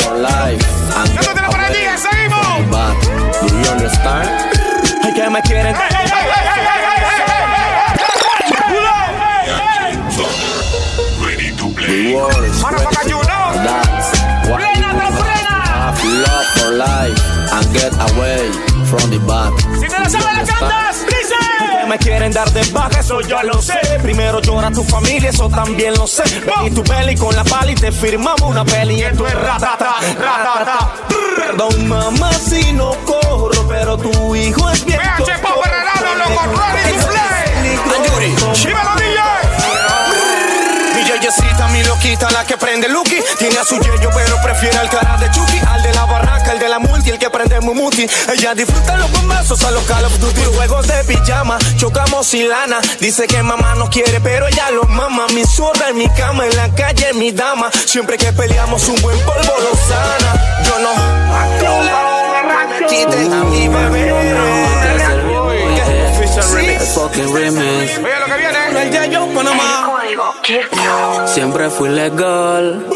For 0.00 0.16
life. 0.18 0.64
¿Qué 1.12 1.26
tú 1.26 1.32
tienes 1.32 1.50
por 1.50 1.60
ahí, 1.60 1.72
DJ? 1.74 1.98
Seguimos. 1.98 2.70
But, 2.70 3.40
do 3.40 3.48
you 3.48 3.70
understand? 3.72 4.28
Ay, 5.04 5.14
que 5.14 5.30
me 5.30 5.42
quieren. 5.42 5.74
Ey, 5.74 5.91
from 18.92 19.10
the 19.10 19.18
bad. 19.20 19.52
Si 19.80 19.88
te 19.88 19.98
la 19.98 20.08
sabes, 20.08 20.36
la 20.36 20.44
cantas. 20.44 21.06
Dice. 21.06 21.34
Que 21.80 21.88
me 21.88 21.98
quieren 21.98 22.32
dar 22.32 22.50
de 22.52 22.62
baja, 22.72 23.00
eso 23.00 23.20
ya 23.22 23.42
lo 23.42 23.62
sé. 23.62 23.78
Primero 24.02 24.40
llora 24.40 24.70
tu 24.70 24.84
familia, 24.84 25.30
eso 25.30 25.48
también 25.48 25.94
lo 25.94 26.06
sé. 26.06 26.24
Ven 26.44 26.66
y 26.66 26.70
tu 26.70 26.82
peli 26.84 27.14
con 27.16 27.34
la 27.34 27.42
pala 27.44 27.70
y 27.70 27.74
te 27.74 27.90
firmamos 27.90 28.42
una 28.42 28.64
peli. 28.64 28.96
Y 28.96 29.02
esto 29.02 29.26
es 29.26 29.34
ratata, 29.34 29.94
ratata. 30.18 30.94
Perdón, 31.36 31.88
mamá, 31.88 32.32
si 32.34 32.72
no 32.72 32.94
corro, 33.06 33.66
pero 33.66 33.96
tu 33.96 34.36
hijo 34.36 34.68
es 34.70 34.84
bien. 34.84 35.00
PH 35.00 35.38
Power 35.40 35.72
loco, 36.18 36.42
ready 36.58 36.98
to 36.98 37.06
play. 37.08 37.42
Ayuri, 37.96 39.01
DJ. 41.22 41.28
Mi 41.28 41.28
yeyecita, 41.28 41.68
mi 41.68 41.82
no 41.82 41.98
quita 41.98 42.30
la 42.30 42.44
que 42.44 42.56
prende 42.56 42.88
Lucky. 42.88 43.18
Tiene 43.38 43.56
a 43.58 43.64
su 43.64 43.78
yello, 43.78 44.10
pero 44.14 44.40
prefiere 44.42 44.76
al 44.78 44.88
cara 44.88 45.16
de 45.18 45.30
Chucky. 45.30 45.58
Al 45.66 45.82
de 45.82 45.92
la 45.92 46.04
barraca, 46.04 46.52
el 46.52 46.58
de 46.58 46.68
la 46.68 46.78
multi, 46.78 47.10
el 47.10 47.18
que 47.18 47.30
prende 47.30 47.60
Mumuti. 47.60 48.06
Ella 48.32 48.54
disfruta 48.54 48.96
los 48.96 49.10
bombazos 49.12 49.62
a 49.64 49.70
los 49.70 49.84
Call 49.84 50.04
of 50.04 50.18
Duty. 50.18 50.42
Juegos 50.56 50.86
de 50.88 51.04
pijama, 51.04 51.58
chocamos 51.76 52.32
y 52.34 52.42
lana. 52.44 52.80
Dice 53.00 53.26
que 53.26 53.42
mamá 53.42 53.74
no 53.76 53.88
quiere, 53.88 54.20
pero 54.20 54.48
ella 54.48 54.70
lo 54.70 54.84
mama. 54.84 55.26
Mi 55.34 55.44
zorra 55.44 55.90
en 55.90 55.98
mi 55.98 56.08
cama, 56.10 56.46
en 56.46 56.56
la 56.56 56.68
calle, 56.74 57.12
mi 57.14 57.30
dama. 57.30 57.70
Siempre 57.86 58.16
que 58.16 58.32
peleamos, 58.32 58.88
un 58.88 59.00
buen 59.02 59.18
polvo 59.20 59.54
lo 59.60 59.76
sana. 59.76 60.62
Yo 60.64 60.78
no. 60.80 61.01
Siempre 71.52 71.68
fui 71.68 71.90
legal 71.90 72.86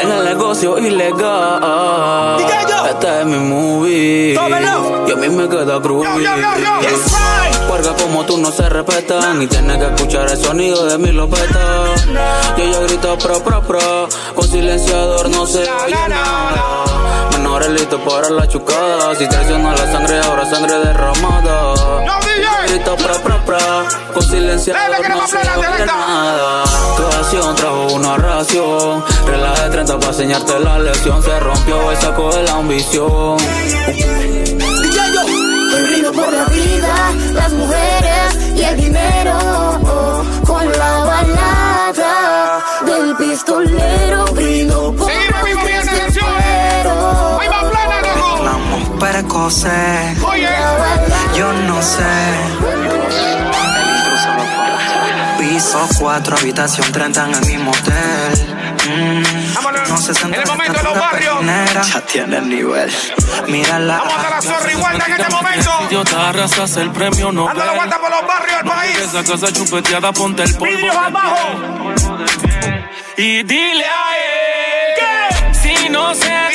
en 0.00 0.10
el 0.10 0.24
negocio 0.24 0.78
ilegal. 0.78 2.40
Esta 2.88 3.20
es 3.20 3.26
mi 3.26 3.36
movie. 3.36 4.32
Y 4.32 5.12
a 5.12 5.16
mí 5.16 5.28
me 5.28 5.46
queda 5.46 5.78
groovy. 5.78 6.24
Porque 7.68 8.02
como 8.02 8.24
tú 8.24 8.38
no 8.38 8.50
se 8.50 8.66
respetan 8.70 9.42
y 9.42 9.46
tienes 9.46 9.76
que 9.76 9.84
escuchar 9.94 10.30
el 10.30 10.38
sonido 10.38 10.86
de 10.86 10.96
mi 10.96 11.12
lopeta. 11.12 11.60
Yo 12.56 12.64
ya 12.64 12.80
grito 12.80 13.18
pro 13.18 13.44
pro 13.44 13.60
pro, 13.60 14.08
con 14.34 14.48
silenciador 14.48 15.28
no 15.28 15.46
se 15.46 15.70
oye 15.70 16.08
nada. 16.08 16.86
Menores 17.58 17.80
listos 17.80 18.00
para 18.02 18.30
la 18.30 18.46
chucada. 18.46 19.16
Si 19.16 19.26
traiciona 19.26 19.72
la 19.72 19.90
sangre, 19.90 20.20
ahora 20.20 20.46
sangre 20.48 20.78
derramada. 20.78 21.74
Grito 22.68 22.94
pro 22.94 23.14
pro 23.20 23.44
pro, 23.44 23.58
con 24.14 24.22
silenciador 24.22 25.08
no 25.08 25.26
se 25.26 25.38
oye 25.38 25.86
nada. 25.86 26.62
Tu 26.96 27.02
acción 27.18 27.56
trajo 27.56 27.94
una 27.94 28.16
ración. 28.16 29.04
Relaje 29.26 29.62
de 29.62 29.70
30 29.70 29.98
para 29.98 30.12
enseñarte 30.12 30.60
la 30.60 30.78
lección. 30.78 31.20
Se 31.20 31.40
rompió 31.40 31.90
el 31.90 31.96
saco 31.96 32.30
de 32.30 32.42
la 32.44 32.52
ambición. 32.52 33.36
Hoy 35.74 35.82
brindo 35.90 36.12
por 36.12 36.32
la 36.32 36.44
vida, 36.44 37.12
las 37.32 37.52
mujeres 37.54 38.54
y 38.54 38.62
el 38.62 38.76
dinero. 38.76 39.34
Con 40.46 40.70
la 40.78 41.04
balada 41.04 42.64
del 42.86 43.16
pistolero 43.16 44.26
Oye. 50.26 50.48
yo 51.36 51.52
no 51.52 51.82
sé. 51.82 52.02
Piso 55.38 55.88
4, 55.98 56.36
habitación 56.36 56.92
30 56.92 57.24
en 57.24 57.34
el 57.34 57.46
mismo 57.46 57.70
hotel. 57.70 58.58
Mm, 58.88 59.22
no 59.88 59.96
se 59.98 60.26
En 60.26 60.34
el 60.34 60.46
momento 60.46 60.78
de 60.78 60.82
los 60.82 60.98
barrios. 60.98 61.42
Ya 61.82 62.00
tiene 62.00 62.38
el 62.38 62.48
nivel. 62.48 62.92
Mírala. 63.46 63.98
Vamos 63.98 64.24
a 64.24 64.30
la 64.30 64.42
zorra 64.42 64.72
igual 64.72 64.94
en 64.96 65.12
este 65.12 65.32
momento. 65.32 65.70
Idiota, 65.86 66.28
arrasas 66.28 66.76
el 66.76 66.90
premio 66.90 67.32
no. 67.32 67.48
Ando 67.48 67.64
la 67.64 67.72
guanta 67.74 67.98
por 67.98 68.10
los 68.10 68.26
barrios 68.26 68.56
del 68.56 68.66
país. 68.66 68.98
Esa 68.98 69.24
casa 69.24 69.52
chupeteada, 69.52 70.12
ponte 70.12 70.42
el 70.42 70.54
polvo. 70.54 70.74
Vidrios 70.74 70.96
abajo. 70.96 71.36
Y 73.16 73.42
dile 73.42 73.84
a 73.84 74.16
él 74.16 74.94
que 74.96 75.54
si 75.54 75.88
no 75.88 76.14
se 76.14 76.47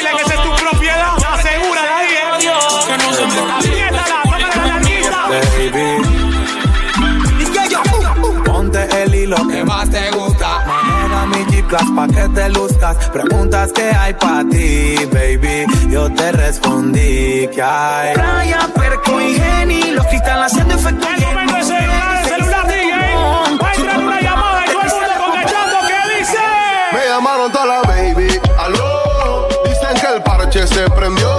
Hilo 9.33 9.47
que 9.47 9.63
más 9.63 9.89
te 9.89 10.11
gusta. 10.11 10.63
Maneja 10.67 11.25
mi 11.25 11.45
G-Class 11.45 11.91
pa' 11.95 12.07
que 12.07 12.29
te 12.29 12.49
luzcas. 12.49 13.09
Preguntas 13.09 13.71
que 13.71 13.89
hay 13.89 14.13
pa' 14.13 14.43
ti, 14.49 14.95
baby. 15.11 15.65
Yo 15.89 16.11
te 16.13 16.31
respondí 16.33 17.47
que 17.47 17.61
hay. 17.61 18.13
Raya, 18.13 18.69
perco 18.75 19.19
y 19.21 19.33
geni, 19.33 19.91
los 19.91 20.05
cristales 20.07 20.51
haciendo 20.51 20.75
efecto. 20.75 21.07
El 21.07 21.25
momento 21.25 21.55
de 21.55 21.63
celular, 21.63 22.23
el 22.23 22.29
celular, 22.29 22.67
DJ. 22.67 23.57
Va 23.61 23.69
a 23.69 23.73
entrar 23.73 23.99
una 23.99 24.21
llamada 24.21 24.65
y 24.65 24.69
todo 24.69 24.81
el 24.81 24.89
mundo 24.91 25.25
contestando. 25.25 25.75
¿Qué 25.87 26.19
dice? 26.19 26.37
Me 26.93 27.09
llamaron 27.09 27.51
toda 27.51 27.65
la 27.65 27.81
baby. 27.81 28.39
Aló. 28.59 29.47
Dicen 29.65 29.99
que 29.99 30.15
el 30.15 30.21
parche 30.21 30.67
se 30.67 30.89
prendió. 30.91 31.32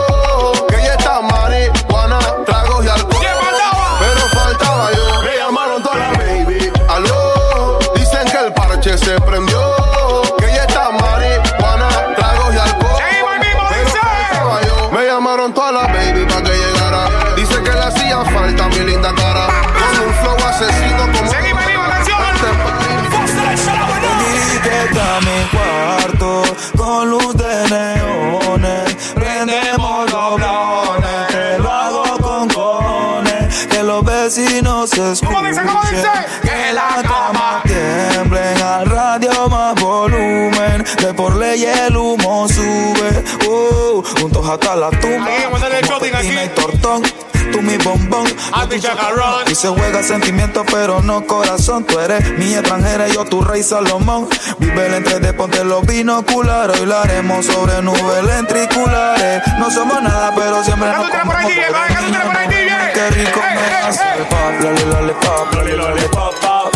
Bombón. 48.14 48.80
Chacarrón. 48.80 49.44
Y 49.50 49.54
se 49.54 49.68
juega 49.68 50.02
sentimiento, 50.02 50.64
pero 50.70 51.00
no 51.02 51.26
corazón. 51.26 51.84
Tú 51.84 51.98
eres 51.98 52.36
mi 52.38 52.54
extranjera 52.54 53.08
y 53.08 53.12
yo 53.14 53.24
tu 53.24 53.42
rey 53.42 53.62
Salomón. 53.62 54.28
Vive 54.58 54.86
el 54.86 54.94
entre 54.94 55.20
de 55.20 55.32
ponte 55.32 55.64
los 55.64 55.86
binoculares. 55.86 56.80
Hoy 56.80 56.86
lo 56.86 56.98
haremos 56.98 57.46
sobre 57.46 57.80
nubes 57.82 58.24
lentriculares. 58.24 59.42
No 59.58 59.70
somos 59.70 60.02
nada, 60.02 60.32
pero 60.34 60.62
siempre 60.64 60.88
nos 60.88 61.10
por 61.10 61.36
ahí, 61.36 61.60
por 61.68 62.36
ahí. 62.36 62.46
Qué 62.94 63.10
rico 63.10 63.40
me 63.40 63.76
hace 63.86 64.02
el 64.18 64.26
pop, 64.26 64.38
lale, 64.60 64.86
lale, 64.86 65.12
pop, 65.14 65.54
lale, 65.54 65.76
lale, 65.76 66.02
pop, 66.08 66.34
pop. 66.40 66.72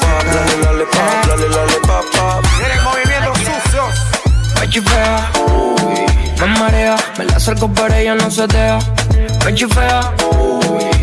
Pop, 0.00 0.24
lale, 0.34 0.56
lale, 0.62 0.84
pop, 0.86 1.26
lale, 1.28 1.48
lale, 1.48 1.74
pop, 1.86 2.04
pop. 2.12 2.44
Miren 2.58 2.84
movimientos 2.84 3.38
sucios. 3.38 3.90
Me 4.60 4.68
chifea, 4.68 5.30
me 6.40 6.46
marea, 6.58 6.96
me 7.18 7.24
la 7.24 7.36
acerco 7.36 7.70
pero 7.72 7.94
ella 7.94 8.14
no 8.14 8.30
se 8.30 8.46
deja. 8.46 8.78
Me 9.44 9.54
chifea, 9.54 10.12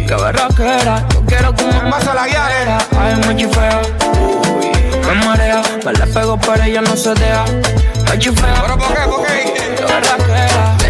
que 0.08 0.16
berraquera, 0.16 1.06
yo 1.14 1.26
quiero 1.26 1.56
como 1.56 1.90
Pasa 1.90 2.14
la 2.14 2.28
guía, 2.28 2.48
eh. 2.62 2.78
Ay, 3.00 3.16
me 3.28 3.36
chifea, 3.36 3.82
me 5.08 5.26
marea, 5.26 5.62
me 5.86 5.94
la 5.94 6.06
pego 6.06 6.38
pero 6.40 6.64
ella 6.64 6.82
no 6.82 6.96
se 6.96 7.14
deja. 7.14 7.46
Me 8.10 8.20
chifea, 8.20 8.62
¿Pero 8.62 8.78
por 8.78 8.94
qué? 8.94 9.02
¿Por 9.02 9.26
qué? 9.26 9.54
que 9.76 9.84
berraquera. 9.84 10.87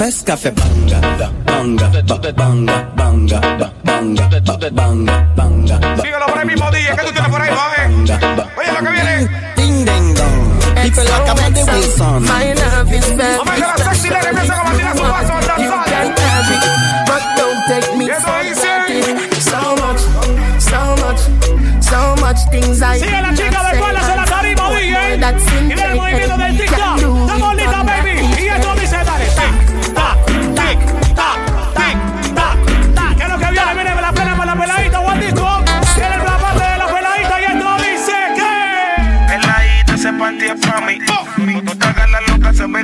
Fes 0.00 0.22
café 0.22 0.50
banga, 0.52 0.98
da, 1.18 1.30
banga, 1.44 1.90
ba, 2.08 2.32
banga, 2.32 2.90
banga, 2.96 3.38
ba, 3.58 3.70
banga, 3.84 4.28
ba, 4.46 4.70
banga, 4.72 5.26
banga, 5.36 5.78
ba, 5.78 5.96
Síguelo 6.02 6.24
por 6.26 6.38
ahí 6.38 6.46
mismo, 6.46 6.70
DJ. 6.70 6.96
¿Qué 6.96 7.04
tú 7.04 7.12
tienes 7.12 7.30
por 7.30 7.42
ahí, 7.42 7.50
va, 7.50 7.68
banga, 7.76 8.34
ba. 8.34 8.48
Oye 8.56 8.72
lo 8.72 8.80
que 8.80 8.92
viene. 8.92 9.28
Ding 9.56 9.84
ding 9.84 10.14
dong. 10.14 10.40
People 10.80 11.04
like 11.04 11.28
Amanda 11.30 11.64
Wilson. 11.66 12.22
My 12.22 12.54
love 12.54 12.92
is 12.94 13.08
very 13.12 13.36
Vamos 13.36 13.60
a 13.60 13.76
la 13.76 13.84
sexy 13.84 14.08
lady 14.08 14.26
empieza 14.28 14.54
como 14.56 14.70
a 14.70 14.72
su 14.72 14.88
paso 15.12 15.34
You 15.60 15.68
can 15.84 16.16
have 16.16 16.48
it, 16.54 16.64
but 17.04 17.22
don't 17.36 17.60
take 17.68 17.96
me 17.98 18.08
for 18.08 18.40
granted. 18.64 19.42
So 19.50 19.60
much, 19.84 20.00
so 20.64 20.80
much, 21.04 21.20
so 21.84 22.00
much 22.24 22.40
things 22.50 22.80
I 22.80 22.96
Sigue 23.00 23.10
la 23.12 23.20
cannot 23.20 23.36
chica 23.36 23.50
de 23.50 23.68
say, 23.68 23.76
espaldas 23.76 24.16
la 24.16 24.24
tarima, 24.24 24.70
DJ. 24.70 24.96
¿eh? 24.96 25.18
that's 25.20 25.52
in 25.52 25.70
Y 25.70 25.74
ve 25.74 25.82
el 25.84 25.94
movimiento 25.94 26.36
del 26.38 26.52
me 26.54 26.58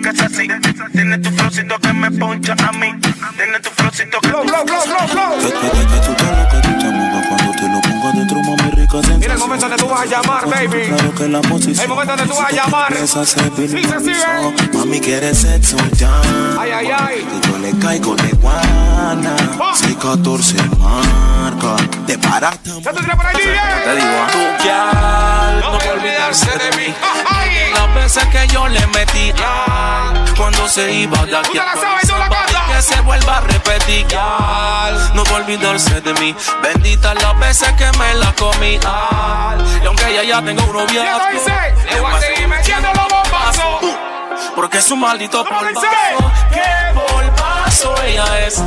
pegas 0.00 0.20
así. 0.20 0.48
Tienes 0.92 1.22
tu 1.22 1.30
flowcito 1.30 1.78
que 1.78 1.92
me 1.92 2.10
poncha 2.10 2.54
a 2.66 2.72
mí. 2.72 2.92
Tienes 3.36 3.62
tu 3.62 3.70
flowcito 3.70 4.20
que. 4.20 4.28
Blow, 4.28 4.44
blow, 4.44 4.64
blow, 4.64 4.84
blow, 4.86 5.06
blow. 5.12 5.38
tú 5.40 6.14
te 6.14 6.24
lo 6.24 6.48
que 6.48 6.58
tú 6.62 6.78
te 6.78 6.86
cuando 7.28 7.52
te 7.52 7.68
lo 7.68 7.80
pongo 7.80 8.12
dentro, 8.12 8.40
mami 8.42 8.70
rica 8.72 9.15
el 9.36 9.40
momento 9.40 9.68
donde 9.68 9.82
tú 9.82 9.88
vas 9.88 10.00
a 10.00 10.06
llamar, 10.06 10.48
baby. 10.48 10.86
Claro 10.88 11.14
que 11.14 11.28
la 11.28 11.40
posición. 11.42 11.80
El 11.80 11.88
momento 11.88 12.16
donde 12.16 12.34
tú 12.34 12.40
vas 12.40 12.52
a 12.52 12.56
llamar. 12.56 12.92
Esa 12.94 13.24
se 13.24 13.40
Sí, 13.56 13.82
se 13.82 14.00
sigue. 14.00 14.68
Mami 14.72 15.00
quiere 15.00 15.34
sexo 15.34 15.76
ya. 15.92 16.10
Ay, 16.58 16.70
ay, 16.70 16.88
ay. 16.98 17.26
Que 17.42 17.48
yo 17.48 17.58
le 17.58 17.78
caigo 17.78 18.16
de 18.16 18.30
guana. 18.32 19.36
614 19.74 20.56
marca. 20.78 21.76
Te 22.06 22.18
paraste. 22.18 22.70
Ya 22.80 22.90
ahí, 23.26 23.36
DJ. 23.36 23.60
Te 23.84 23.96
digo, 23.96 24.26
tu 24.32 24.64
ya 24.64 25.60
no 25.60 25.78
puede 25.78 25.90
olvidarse 25.90 26.50
de 26.58 26.76
mí. 26.76 26.94
Las 27.74 27.94
veces 27.94 28.24
que 28.26 28.46
yo 28.48 28.68
le 28.68 28.86
metí, 28.88 29.32
ah, 29.44 30.24
cuando 30.36 30.68
se 30.68 30.92
iba 30.92 31.24
de 31.26 31.36
aquí. 31.36 31.48
Tú 31.48 31.52
te 31.52 31.58
la 31.58 31.74
sabes, 31.74 32.08
tú 32.08 32.16
la 32.16 32.28
cantas. 32.28 32.62
Que 32.68 32.82
se 32.82 33.00
vuelva 33.02 33.38
a 33.38 33.40
repetir, 33.42 34.06
ah, 34.16 34.90
no 35.14 35.24
puede 35.24 35.44
olvidarse 35.44 36.00
de 36.00 36.14
mí. 36.14 36.34
Bendita 36.62 37.14
las 37.14 37.38
veces 37.38 37.72
que 37.72 37.90
me 37.98 38.14
la 38.14 38.32
comí, 38.34 38.78
y 39.82 39.86
aunque 39.86 40.08
ella 40.10 40.22
ya 40.24 40.42
tenga 40.44 40.62
un 40.62 40.72
¿Qué 40.72 40.78
noviazgo? 40.78 41.28
Le 41.92 42.00
voy 42.00 42.12
a 42.12 42.20
seguir 42.20 42.48
metiendo 42.48 42.88
los 42.92 43.08
bombazos. 43.08 43.96
porque 44.54 44.78
es 44.78 44.90
un 44.90 45.00
maldito 45.00 45.44
¿Cómo 45.44 45.60
polvazo. 45.60 45.86
¡Qué 46.52 46.62
polvazo 46.94 47.94
ella 48.04 48.46
es! 48.46 48.62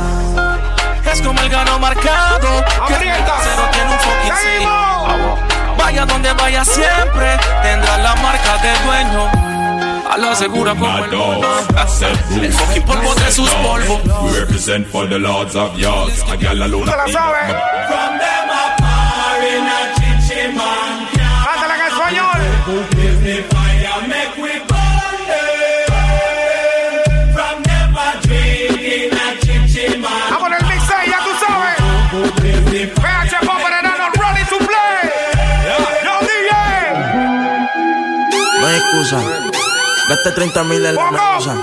Es 1.12 1.22
como 1.22 1.40
el 1.40 1.48
gano 1.48 1.78
marcado. 1.78 2.64
Que 2.86 2.94
cero 2.94 3.68
tiene 3.72 3.90
un 3.90 3.98
fucking 3.98 4.36
sello. 4.36 5.36
Vaya 5.76 6.04
donde 6.06 6.32
vaya 6.34 6.64
siempre, 6.64 7.36
tendrá 7.62 7.98
la 7.98 8.14
marca 8.16 8.56
de 8.58 8.72
dueño. 8.84 9.30
A 10.12 10.16
la 10.18 10.34
segura 10.34 10.72
como 10.74 10.98
el 11.04 11.10
polvo. 11.10 11.44
El 12.42 12.52
fucking 12.52 12.82
polvo 12.82 13.14
de 13.14 13.32
sus 13.32 13.50
polvos. 13.50 14.00
We 14.22 14.38
represent 14.40 14.86
for 14.88 15.08
the 15.08 15.18
lords 15.18 15.54
of 15.56 15.76
yards. 15.76 16.22
A 16.30 16.36
gal 16.36 16.62
alone. 16.62 16.84
Tú 16.84 16.90
te 16.90 16.96
la 16.96 17.06
sabes. 17.12 17.54
Cántala 17.88 18.69
excusa. 38.90 39.20
Gasté 40.08 40.30
30 40.32 40.64
mil 40.64 40.84
en 40.86 40.94
la. 40.96 41.56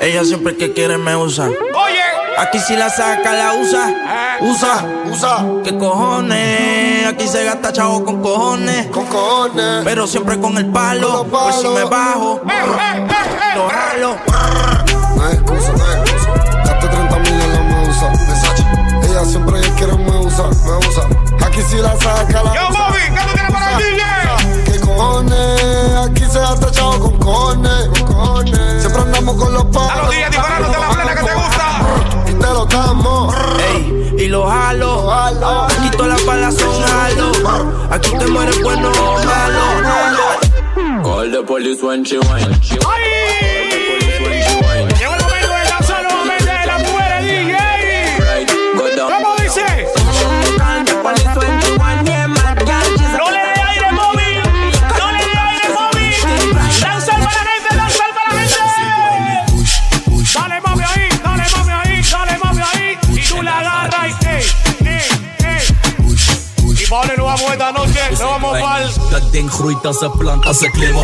Ella 0.00 0.24
siempre 0.24 0.56
que 0.56 0.72
quiere 0.72 0.98
me 0.98 1.16
usa. 1.16 1.48
Oye. 1.48 1.93
Aquí 2.36 2.58
si 2.58 2.76
la 2.76 2.90
saca, 2.90 3.32
la 3.32 3.54
usa. 3.54 3.90
Eh. 3.90 4.38
Usa, 4.42 4.84
usa. 5.10 5.44
¿Qué 5.62 5.76
cojones? 5.78 7.06
Aquí 7.06 7.26
se 7.28 7.44
gasta 7.44 7.72
chavo 7.72 8.04
con 8.04 8.20
cojones. 8.22 8.86
Con 8.88 9.06
cojones. 9.06 9.82
Pero 9.84 10.06
siempre 10.06 10.38
con 10.40 10.56
el 10.58 10.66
palo. 10.66 11.24
Por 11.26 11.52
si 11.52 11.68
me 11.68 11.84
bajo. 11.84 12.40
Eh, 12.48 12.52
eh. 12.52 13.56
Lo 13.56 13.68
jalo. 13.68 14.16
No 15.16 15.24
hay 15.26 15.34
excusa, 15.34 15.72
no 15.72 15.84
hay 15.84 16.00
excusa. 16.00 16.30
Gasté 16.64 16.88
30 16.88 17.18
mil 17.18 17.32
en 17.40 17.52
la 17.52 17.60
medusa. 17.60 18.08
Versace. 18.08 18.64
Ella 19.10 19.24
siempre 19.24 19.60
que 19.60 19.70
quiere 19.70 19.92
me 19.96 20.16
usa, 20.18 20.42
me 20.44 20.76
usa. 20.88 21.46
Aquí 21.46 21.62
si 21.62 21.76
la 21.76 21.92
saca, 22.00 22.42
la 22.42 22.54
Yo, 22.54 22.68
usa. 22.68 22.88
Bobby, 22.88 23.00
¿qué 23.14 23.20
tú 23.20 23.32
tienes 23.34 23.52
para 23.52 23.70
el 23.70 23.78
DJ? 23.78 24.72
¿Qué 24.72 24.80
cojones? 24.80 26.10
Aquí 26.10 26.24
se 26.30 26.40
gasta 26.40 26.70
chavo 26.72 26.98
con 26.98 27.18
cojones. 27.18 27.88
Con 28.00 28.06
cojones. 28.14 28.80
Siempre 28.80 29.02
andamos 29.02 29.36
con 29.36 29.52
los 29.54 29.62
A 29.62 29.70
palos. 29.70 29.96
los 30.06 30.10
días 30.10 30.30
disparándote 30.30 30.78
la 30.80 30.88
plena 30.90 31.14
que 31.14 31.22
te 31.22 31.34
gusta. 31.34 31.53
Te 32.44 32.50
lo 32.50 32.66
damos. 32.66 33.34
Ey, 33.72 34.16
y 34.18 34.28
lo 34.28 34.46
jalo. 34.46 34.86
Lo 34.86 35.08
jalo. 35.08 35.62
Aquí 35.62 35.90
todas 35.96 36.08
las 36.08 36.26
balas 36.26 36.54
son 36.54 36.82
jalo. 36.82 37.32
Aquí 37.90 38.10
te 38.18 38.26
mueres 38.26 38.62
bueno 38.62 38.90
o 38.90 39.24
malo. 39.24 41.02
Call 41.02 41.30
the 41.30 41.42
police 41.42 41.82
when 41.82 42.04
she 42.04 42.18
whine. 42.18 42.60
¡Ay! 42.86 43.63
Dat 69.14 69.32
ding 69.32 69.50
groeit 69.50 69.86
als 69.86 70.00
een 70.00 70.10
plant, 70.10 70.46
als 70.46 70.60
een 70.60 70.70
klim. 70.70 70.96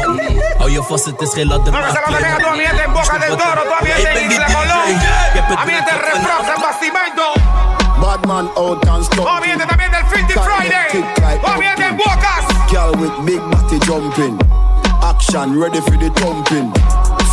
Hou 0.59 0.71
je 0.71 0.83
vast, 0.83 1.05
het 1.05 1.21
is 1.21 1.33
geen 1.33 1.47
ladder, 1.47 1.73
maar 1.73 2.03
klim 2.05 2.19
op. 2.19 2.51
Ik 3.83 4.03
ben 4.03 4.29
die 4.29 4.39
DJ. 4.39 4.43
A 5.57 5.65
mí 5.65 5.73
te 5.87 5.95
refraza 5.95 6.53
el 6.55 6.61
bastimento. 6.61 7.33
Badman 8.01 8.51
out 8.57 8.89
and 8.89 9.05
stop. 9.05 9.27
Oh, 9.27 9.41
mira, 9.41 9.67
también 9.67 9.91
del 9.91 10.05
Fifty 10.09 10.33
Friday. 10.33 11.05
Oh, 11.43 11.57
mira, 11.59 11.75
de 11.77 11.95
Girl 12.71 12.91
with 13.01 13.25
big 13.25 13.41
body 13.51 13.79
jumping. 13.79 14.39
Action 15.03 15.61
ready 15.61 15.81
for 15.81 15.97
the 15.99 16.11
thumping. 16.11 16.73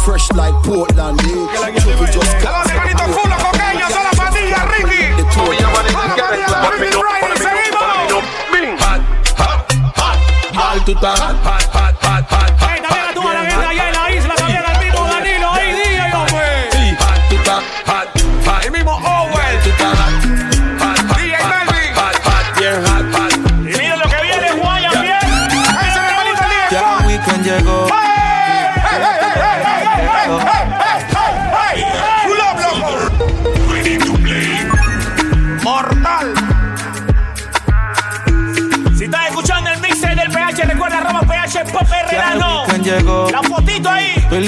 Fresh 0.05 0.31
like 0.33 0.55
Portland, 0.63 1.19
eh? 1.21 1.27
Chucky 1.79 2.11
just 2.11 2.33
got. 2.41 2.45
Hello, 2.45 2.61
hermanito 2.67 3.03
full 3.03 3.31
of 3.31 3.39
cocaine, 3.43 3.79
yo 3.79 3.87
la 3.89 4.11
pandilla, 4.11 4.65
Ricky. 4.73 5.23
Toda 5.33 5.61
la 5.61 5.81
pandilla, 6.69 7.01
Friday, 7.01 7.37
seguimos 7.37 7.96
to 10.85 10.93
top. 10.95 11.17
Hot. 11.17 11.86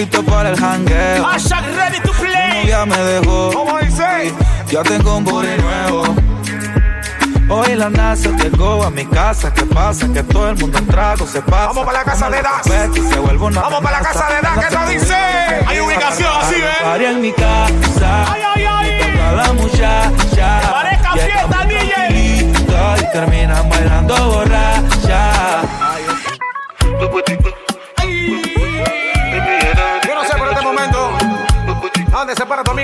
Listo 0.09 0.23
para 0.23 0.49
el 0.49 0.59
jangueo. 0.59 1.23
Hashtag 1.23 1.65
ready 1.75 1.99
to 2.01 2.11
play. 2.13 2.61
novia 2.61 2.85
me 2.85 2.97
dejó. 2.97 3.51
¿Cómo 3.53 3.77
dice? 3.79 4.33
Ya 4.67 4.83
tengo 4.83 5.17
un 5.17 5.23
booty 5.23 5.61
nuevo. 5.61 6.03
Hoy 7.49 7.75
la 7.75 7.89
NASA 7.89 8.29
llegó 8.37 8.83
a 8.83 8.89
mi 8.89 9.05
casa. 9.05 9.53
¿Qué 9.53 9.63
pasa? 9.63 10.07
Que 10.11 10.23
todo 10.23 10.49
el 10.49 10.57
mundo 10.57 10.77
en 10.77 10.87
trago 10.87 11.25
se 11.27 11.41
pasa. 11.41 11.67
Vamos 11.67 11.85
para 11.85 11.99
la 11.99 12.05
casa 12.05 12.29
de 12.29 12.41
Das. 12.41 12.63
Se 13.09 13.19
vuelve 13.19 13.45
una 13.45 13.61
Vamos 13.61 13.81
para 13.81 13.99
la 13.99 14.07
casa 14.07 14.27
de 14.29 14.41
Das, 14.41 14.65
¿qué 14.65 14.75
te 14.75 14.93
dice? 14.93 15.15
Hay 15.67 15.79
ubicación 15.79 16.31
así, 16.41 16.55
¿eh? 16.55 16.83
Party 16.83 17.05
en 17.05 17.21
mi 17.21 17.31
casa. 17.31 18.33
Ay, 18.33 18.41
ay, 18.55 18.65
ay. 18.69 19.15
Toda 19.17 19.31
la 19.43 19.53
muchacha. 19.53 20.61
Parezca 20.71 21.13
fiesta, 21.13 21.65
DJ. 21.65 22.49
Y 23.01 23.11
terminan 23.13 23.69
bailando 23.69 24.15
borracha. 24.15 24.88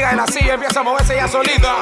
caiga 0.06 0.12
en 0.12 0.18
la 0.18 0.54
empieza 0.54 0.80
a 0.80 0.84
moverse 0.84 1.16
ya 1.16 1.28
solita. 1.28 1.76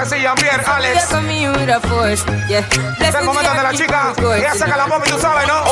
Decir, 0.00 0.22
Jean-Pierre, 0.22 0.64
Alex. 0.64 1.02
Es 1.02 1.12
el 3.14 3.24
momento 3.24 3.52
de 3.52 3.62
la 3.62 3.72
chica. 3.74 4.14
Ella 4.34 4.54
saca 4.54 4.76
la 4.76 4.86
pop 4.86 5.02
y 5.06 5.10
tú 5.10 5.18
sabes, 5.20 5.46
¿no? 5.46 5.62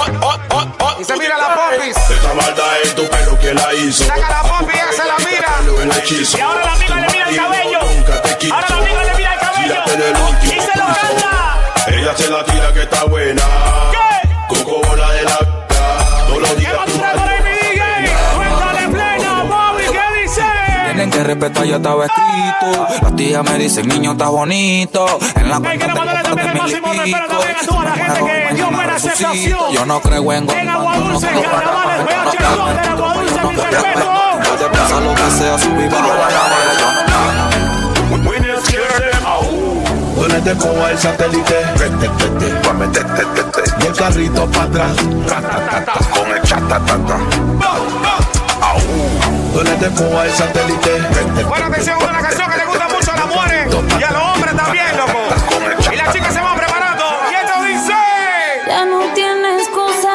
Y 1.01 1.05
se 1.05 1.16
mira 1.16 1.39
la 1.39 1.55
popis. 1.55 1.97
Esta 1.97 2.35
maldad 2.35 2.76
en 2.85 2.95
tu 2.95 3.09
pelo 3.09 3.39
que 3.41 3.55
la 3.55 3.72
hizo. 3.74 4.05
Saca 4.05 4.29
la 4.29 4.43
pop 4.43 4.68
y 4.68 4.76
ella 4.76 4.93
se 4.93 5.05
la 5.07 5.16
mira. 5.18 5.49
Y 6.37 6.41
ahora 6.41 6.64
la 6.64 6.72
amiga 6.72 6.95
le 6.97 7.09
mira 7.09 7.29
el 7.31 7.37
cabello. 7.37 7.79
Nunca 7.97 8.22
te 8.22 8.37
quiso. 8.39 8.55
Ahora 8.55 8.66
la 8.68 8.76
amiga 8.76 9.05
le 9.05 9.14
mira 9.16 9.33
el 9.33 9.41
cabello. 9.41 9.76
Y 10.43 10.49
se 10.49 10.79
lo 10.79 10.87
canta. 10.87 11.31
Ella 11.87 12.14
se 12.16 12.29
la 12.29 12.45
tira 12.45 12.72
que 12.74 12.83
está 12.83 13.05
buena. 13.05 13.43
¿Qué? 13.93 14.29
Coco 14.49 14.83
bola 14.87 15.11
de 15.12 15.22
la. 15.22 15.39
Todos 16.26 16.41
los 16.41 16.51
¿Qué 16.51 16.57
días 16.57 16.74
que 21.07 21.22
respetar 21.22 21.64
ya 21.64 21.76
estaba 21.76 22.07
escrito. 22.07 22.88
Las 23.03 23.14
tías 23.16 23.44
me 23.44 23.57
dicen, 23.59 23.86
niño, 23.86 24.11
está 24.12 24.30
bonito. 24.30 25.07
En 25.36 25.49
la 25.49 25.57
Hay 25.57 25.78
que 25.78 25.86
mandarle 25.86 26.22
también 26.22 26.49
el 26.49 26.59
máximo 26.59 26.92
respeto 26.92 27.38
también 27.38 27.57
a 27.57 27.66
toda 27.66 27.84
la 27.84 27.92
gente 27.92 28.20
que 28.49 28.55
dio 28.55 28.70
buena 28.70 28.94
aceptación. 28.96 29.59
Yo 29.72 29.86
no 29.86 30.01
creo 30.01 30.32
en 30.32 30.51
En 30.51 30.68
Agua 30.68 30.96
Dulce, 30.96 31.28
carnavales, 31.28 32.05
VH, 32.05 32.49
son 32.49 32.76
de 32.76 32.82
Agua 32.88 33.14
Dulce, 33.14 33.40
mi 33.40 33.55
respeto. 33.57 34.07
Puede 34.42 34.68
pasar 34.70 35.03
lo 35.03 35.14
que 35.14 35.30
sea, 35.30 35.57
subir 35.59 35.88
bajo 35.88 36.09
la 36.09 36.14
marea. 36.14 36.40
Yo 36.80 36.88
no 38.16 38.32
Donde 40.20 40.40
te 40.40 40.55
coja 40.57 40.90
el 40.90 40.99
satélite. 40.99 41.55
Y 43.80 43.86
el 43.86 43.92
carrito 43.94 44.51
para 44.51 44.64
atrás. 44.64 44.96
Con 46.12 46.28
el 46.36 46.42
chatatata. 46.42 47.18
Te 49.59 49.91
coja 49.91 50.25
el 50.25 50.33
satélite. 50.33 51.45
Buena 51.49 51.67
atención, 51.67 51.99
una 52.01 52.21
canción 52.21 52.49
que 52.49 52.59
le 52.59 52.65
gusta 52.65 52.89
mucho 52.89 53.13
a 53.13 53.17
las 53.17 53.27
mujeres 53.27 53.75
y 53.99 54.03
a 54.05 54.11
los 54.13 54.23
hombres 54.23 54.57
también, 54.57 54.97
loco. 54.97 55.19
Y 55.93 55.97
las 55.97 56.13
chicas 56.13 56.33
se 56.33 56.41
van 56.41 56.57
preparando. 56.57 57.05
Y 57.31 57.35
esto 57.35 57.63
dice. 57.65 57.95
Ya 58.69 58.85
no 58.85 59.01
tiene 59.15 59.57
excusa. 59.59 60.15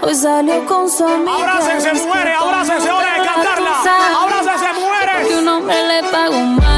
Hoy 0.00 0.14
salió 0.16 0.66
con 0.66 0.90
su 0.90 1.04
amiga. 1.06 1.34
Abrácense, 1.34 1.92
mujeres, 1.94 2.34
abrácense, 2.40 2.90
hora 2.90 3.14
de 3.14 3.24
cantarla. 3.24 3.82
Abrácense, 4.22 4.72
mujeres. 4.74 5.28
Que 5.28 5.36
un 5.36 5.48
hombre 5.48 5.76
le 5.86 6.02
pagó 6.10 6.40
mal. 6.40 6.73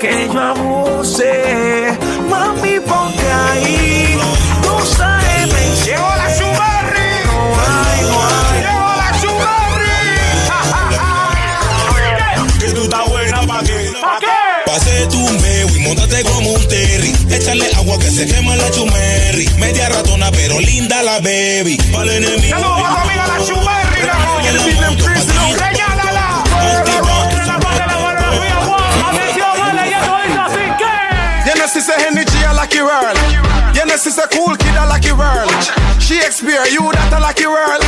Que 0.00 0.28
yo 0.32 0.40
abuse. 0.40 1.98
Mami, 2.28 2.80
ponte 2.80 3.26
ahí. 3.30 4.18
Tú 4.62 4.86
sabes, 4.96 5.46
me 5.52 5.60
Llegó 5.84 6.08
la 6.16 6.38
Chubarri. 6.38 7.10
Llegó 8.56 8.82
la 9.02 9.10
Chubarri. 9.20 10.00
Que 12.60 12.68
tú 12.72 12.82
estás 12.84 13.08
buena 13.10 13.40
pa' 13.46 13.62
qué. 13.62 13.92
¿Para 14.00 14.18
qué? 14.20 14.26
Pase 14.64 15.06
tu 15.08 15.18
meo 15.18 15.68
y 15.76 15.78
montate 15.80 16.22
como 16.24 16.50
un 16.50 16.68
terry. 16.68 17.12
Échale 17.30 17.70
agua 17.76 17.98
que 17.98 18.10
se 18.10 18.26
quema 18.26 18.56
la 18.56 18.70
chumerri. 18.70 19.48
Media 19.58 19.88
ratona, 19.90 20.30
pero 20.30 20.58
linda 20.60 21.02
la 21.02 21.20
baby. 21.20 21.76
Para 21.92 22.14
el 22.14 22.24
enemigo. 22.24 22.58
Saludos 22.58 22.80
a 22.84 22.88
tu 22.88 23.00
amiga 23.00 23.26
la 23.26 23.44
Chubarri, 23.44 24.02
loco. 24.06 25.79
She 31.80 31.86
say 31.86 32.12
G 32.12 32.44
a 32.44 32.52
lucky 32.52 32.82
world. 32.82 33.16
You 33.74 33.86
know, 33.86 33.96
she 33.96 34.10
say 34.10 34.28
cool 34.32 34.54
kid 34.56 34.76
a 34.76 34.84
lucky 34.84 35.12
world. 35.12 35.48
Shakespeare, 35.96 36.66
you 36.68 36.84
that 36.92 37.08
a 37.08 37.20
lucky 37.20 37.48
world. 37.48 37.80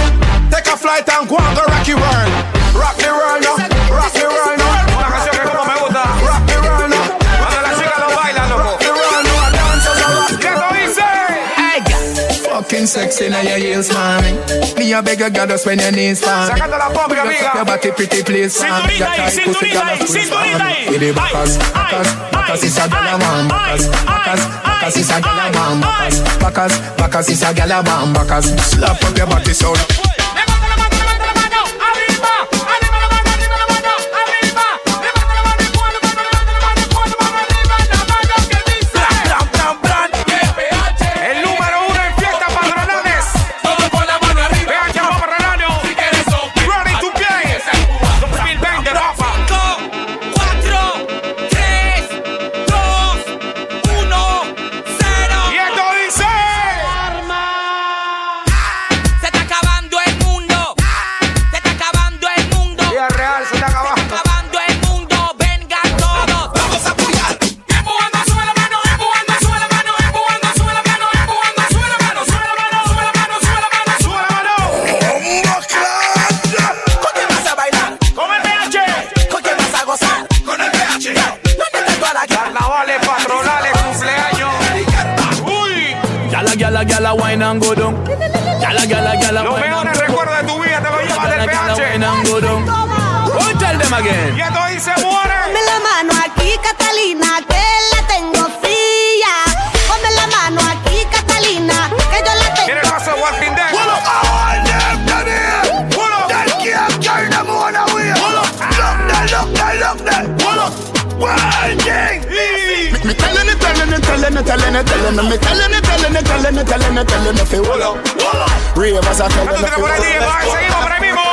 Take 0.49 0.67
a 0.73 0.77
flight 0.81 1.05
and 1.13 1.29
go 1.29 1.37
and 1.37 1.53
go 1.53 1.65
rocky 1.69 1.93
world. 1.93 2.33
Rock 2.73 2.97
the 2.97 3.13
world 3.13 3.45
now, 3.45 3.72
Fucking 12.83 13.11
sexy 13.11 13.27
in 13.27 13.33
your 13.47 13.59
heels, 13.59 13.93
mommy. 13.93 14.33
Me 14.77 14.93
a 14.93 15.01
beg 15.03 15.21
you, 15.21 15.31
girl, 15.31 15.47
just 15.47 15.67
when 15.67 15.79
your 15.79 15.93
knees 15.93 16.21
for 16.21 16.27
me. 16.27 16.51
Sacando 16.51 16.79
la 16.79 16.91
pompa, 16.91 17.15
amiga. 17.23 17.53
your 17.55 17.65
body 17.65 17.91
pretty 17.93 18.23
please 18.25 18.61
me. 18.61 18.67
Cinturita 18.67 18.83
ahí, 18.83 18.99
Your 18.99 19.07
tight 19.07 19.45
pussy, 19.45 19.61
cinturita 19.63 19.87
ahí, 19.87 19.99
cinturita 19.99 20.65
ahí. 20.67 20.99
The 20.99 21.13
backers, 21.13 21.59
Ay, 21.75 21.95
ay, 22.51 22.67
is 22.67 22.79
a 22.79 22.89
girl 22.89 23.07
I 23.07 23.15
want 23.15 23.53
ay, 23.53 23.79
ay, 24.09 24.37
backers 24.67 24.97
is 24.97 25.11
a 25.11 25.21
girl 25.21 25.31
I 25.31 25.51
want 25.55 25.85
ay. 25.85 26.11
backers, 26.41 26.41
backers, 26.43 26.97
backers 26.99 27.29
is 27.29 27.43
a 27.43 27.55
girl 27.55 27.73
I 27.73 27.81
want 27.83 28.15
backers. 28.15 28.47
Slap 28.67 29.05
up 29.05 29.17
your 29.17 29.27
body 29.29 29.53
so. 29.53 30.12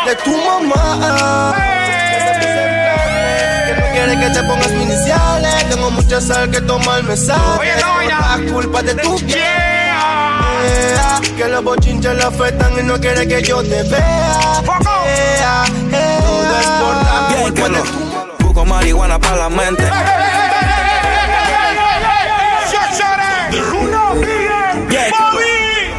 De 0.05 0.15
tu 0.15 0.37
mamá. 0.37 1.55
Que 3.65 3.73
no 3.75 3.85
quiere 3.91 4.19
que 4.19 4.29
te 4.29 4.43
pongas 4.43 4.71
mis 4.71 4.83
iniciales. 4.83 5.69
Tengo 5.69 5.91
mucha 5.91 6.21
sal 6.21 6.49
que 6.49 6.61
tomar 6.61 7.03
me 7.03 7.17
sabe. 7.17 7.59
Oye, 7.59 8.51
culpa 8.51 8.81
de 8.81 8.95
tu 8.95 9.17
piel. 9.19 9.39
Que 11.37 11.47
los 11.47 11.63
bochinches 11.63 12.15
la 12.15 12.27
afectan 12.27 12.79
y 12.79 12.83
no 12.83 12.99
quiere 12.99 13.27
que 13.27 13.41
yo 13.43 13.61
te 13.61 13.83
vea. 13.83 14.61
Todo 14.65 16.59
es 16.59 16.67
por 16.67 17.71
la 17.71 18.08
Busco 18.59 18.73
marihuana 18.73 19.17
para 19.17 19.37
la 19.37 19.49
mente. 19.49 19.83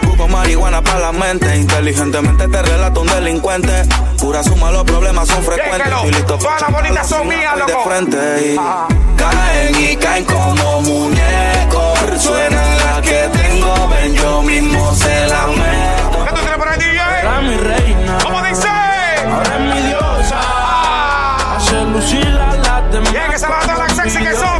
Busco 0.02 0.28
marihuana 0.28 0.82
para 0.82 0.98
la 0.98 1.12
mente. 1.12 1.56
Inteligentemente 1.56 2.48
te 2.48 2.62
relato 2.62 3.00
un 3.00 3.06
delincuente. 3.08 3.84
Pura 4.18 4.42
suma, 4.42 4.70
los 4.70 4.84
problemas 4.84 5.28
son 5.28 5.42
frecuentes. 5.42 5.86
Estoy 5.86 6.12
listo 6.12 6.36
Todas 6.38 6.60
las 6.60 6.72
bolitas 6.72 7.08
son 7.08 7.28
mías, 7.28 7.56
loco. 7.56 7.70
de 7.72 7.84
frente 7.90 8.52
y 8.52 8.56
Ajá. 8.58 8.88
caen 9.16 9.74
y 9.80 9.96
caen 9.96 10.24
como 10.24 10.82
muñecos. 10.82 11.98
Suena 12.18 12.62
la 12.76 13.00
que 13.02 13.28
tengo, 13.32 13.88
ven 13.88 14.14
yo 14.14 14.42
mismo 14.42 14.94
se 14.94 15.26
la 15.28 15.46
meto. 15.46 16.24
¿Qué 16.24 16.30
tú 16.30 16.36
tienes 16.40 16.58
por 16.58 16.68
ahí, 16.68 16.78
Era 16.82 17.40
DJ? 17.40 17.42
mi 17.42 17.56
reina, 17.56 18.18
¿Cómo 18.22 18.42
dice? 18.42 18.68
ahora 18.68 19.54
es 19.54 19.60
mi 19.60 19.88
diosa. 19.88 20.40
Ah. 20.42 21.56
Hace 21.56 21.84
lucir 21.86 22.38
que 23.40 23.46
se 23.46 23.52
van 23.52 23.60
todas 23.62 23.78
las 23.78 23.92
sexy 23.96 24.18
que 24.18 24.34
son, 24.34 24.42
que 24.42 24.46
son, 24.46 24.59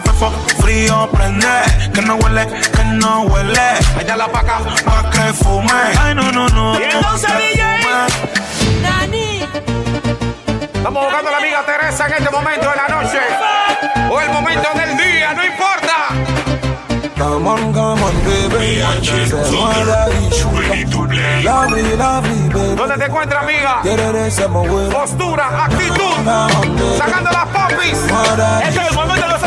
fefo, 0.00 0.30
frío, 0.60 1.08
prende. 1.12 1.46
Que 1.94 2.02
no 2.02 2.16
huele, 2.16 2.46
que 2.46 2.84
no 2.84 3.22
huele. 3.22 3.68
Allá 3.98 4.16
la 4.16 4.28
paca, 4.28 4.58
pa' 4.84 5.10
que 5.10 5.32
fume. 5.32 5.72
Ay, 6.00 6.14
no, 6.14 6.30
no, 6.32 6.48
no. 6.48 6.78
Y 6.78 6.84
entonces, 6.84 7.30
DJ. 7.38 7.62
Nani. 8.82 9.42
Estamos 10.74 11.04
buscando 11.04 11.28
a 11.28 11.32
la 11.32 11.38
amiga 11.38 11.62
Teresa 11.66 12.06
en 12.06 12.12
este 12.14 12.30
momento 12.30 12.70
de 12.70 12.76
la 12.76 12.88
noche. 12.88 13.18
O 14.10 14.20
el 14.20 14.30
momento 14.30 14.68
del 14.74 14.96
día, 14.96 15.34
no 15.34 15.44
importa. 15.44 15.94
Come 17.18 17.48
on, 17.48 17.72
come 17.72 18.02
on, 18.02 18.14
baby. 18.24 18.80
Lovely, 21.42 21.96
lovely, 21.96 22.48
baby. 22.48 22.76
¿Dónde 22.76 22.96
te 22.96 23.04
encuentras, 23.06 23.42
amiga? 23.42 23.82
Postura, 24.92 25.64
actitud. 25.64 26.14
Sacando 26.96 27.30
las 27.30 27.46
popis. 27.48 27.98
Este 28.64 28.80
es 28.80 28.88
el 28.88 28.94
momento 28.94 29.26
de 29.26 29.32
los 29.32 29.40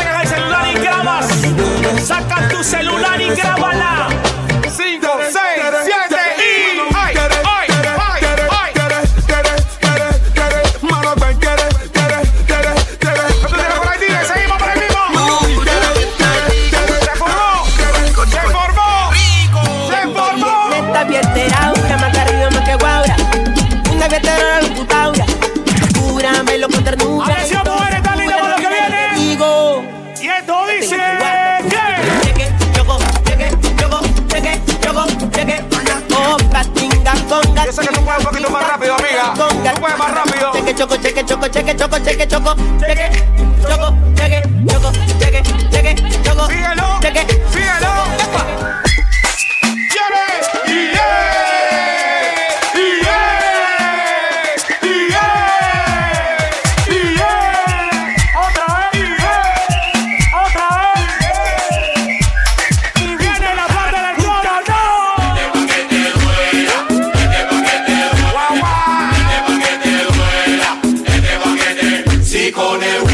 Saca 2.02 2.48
tu 2.48 2.62
celular 2.64 3.20
y 3.20 3.28
grábala. 3.30 4.21
más 39.96 40.14
rápido. 40.14 40.52
Cheque, 40.52 40.74
choco, 40.74 40.96
cheque, 40.96 41.24
choco, 41.24 41.48
cheque, 41.48 41.76
choco, 41.76 41.98
cheque, 41.98 42.26
choco, 42.28 42.54
cheque, 42.80 43.10
choco, 43.62 43.94
cheque, 44.16 44.42
choco, 44.66 44.92
cheque. 45.18 45.31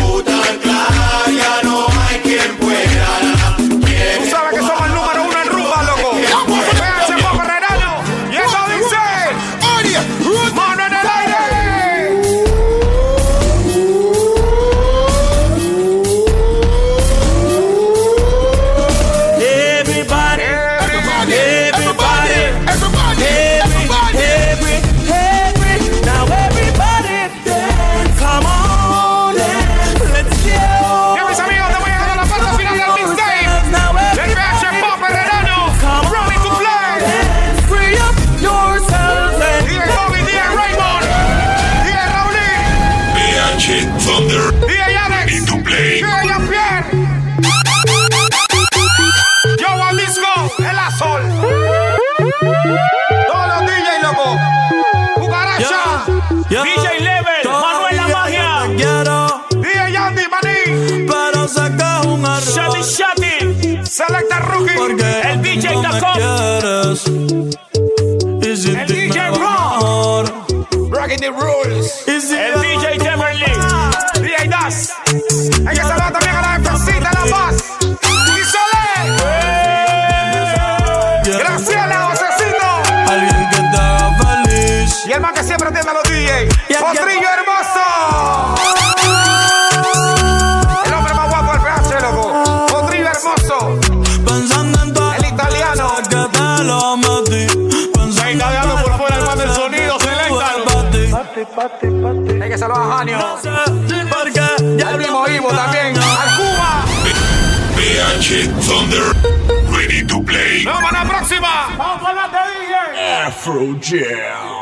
puta 0.08 0.32
en 0.50 0.58
playa. 0.60 1.67
Shit 108.28 108.50
Thunder. 108.60 109.08
Ready 109.72 110.04
to 110.04 110.22
play. 110.22 110.62
¡Vamos 110.62 110.92
a 110.92 111.02
la 111.02 111.08
próxima! 111.08 111.74
¡Vamos 111.78 112.02
para 112.02 112.24
adelante, 112.24 112.36
DJ! 112.60 113.24
Afro 113.24 113.78
Jam. 113.80 114.57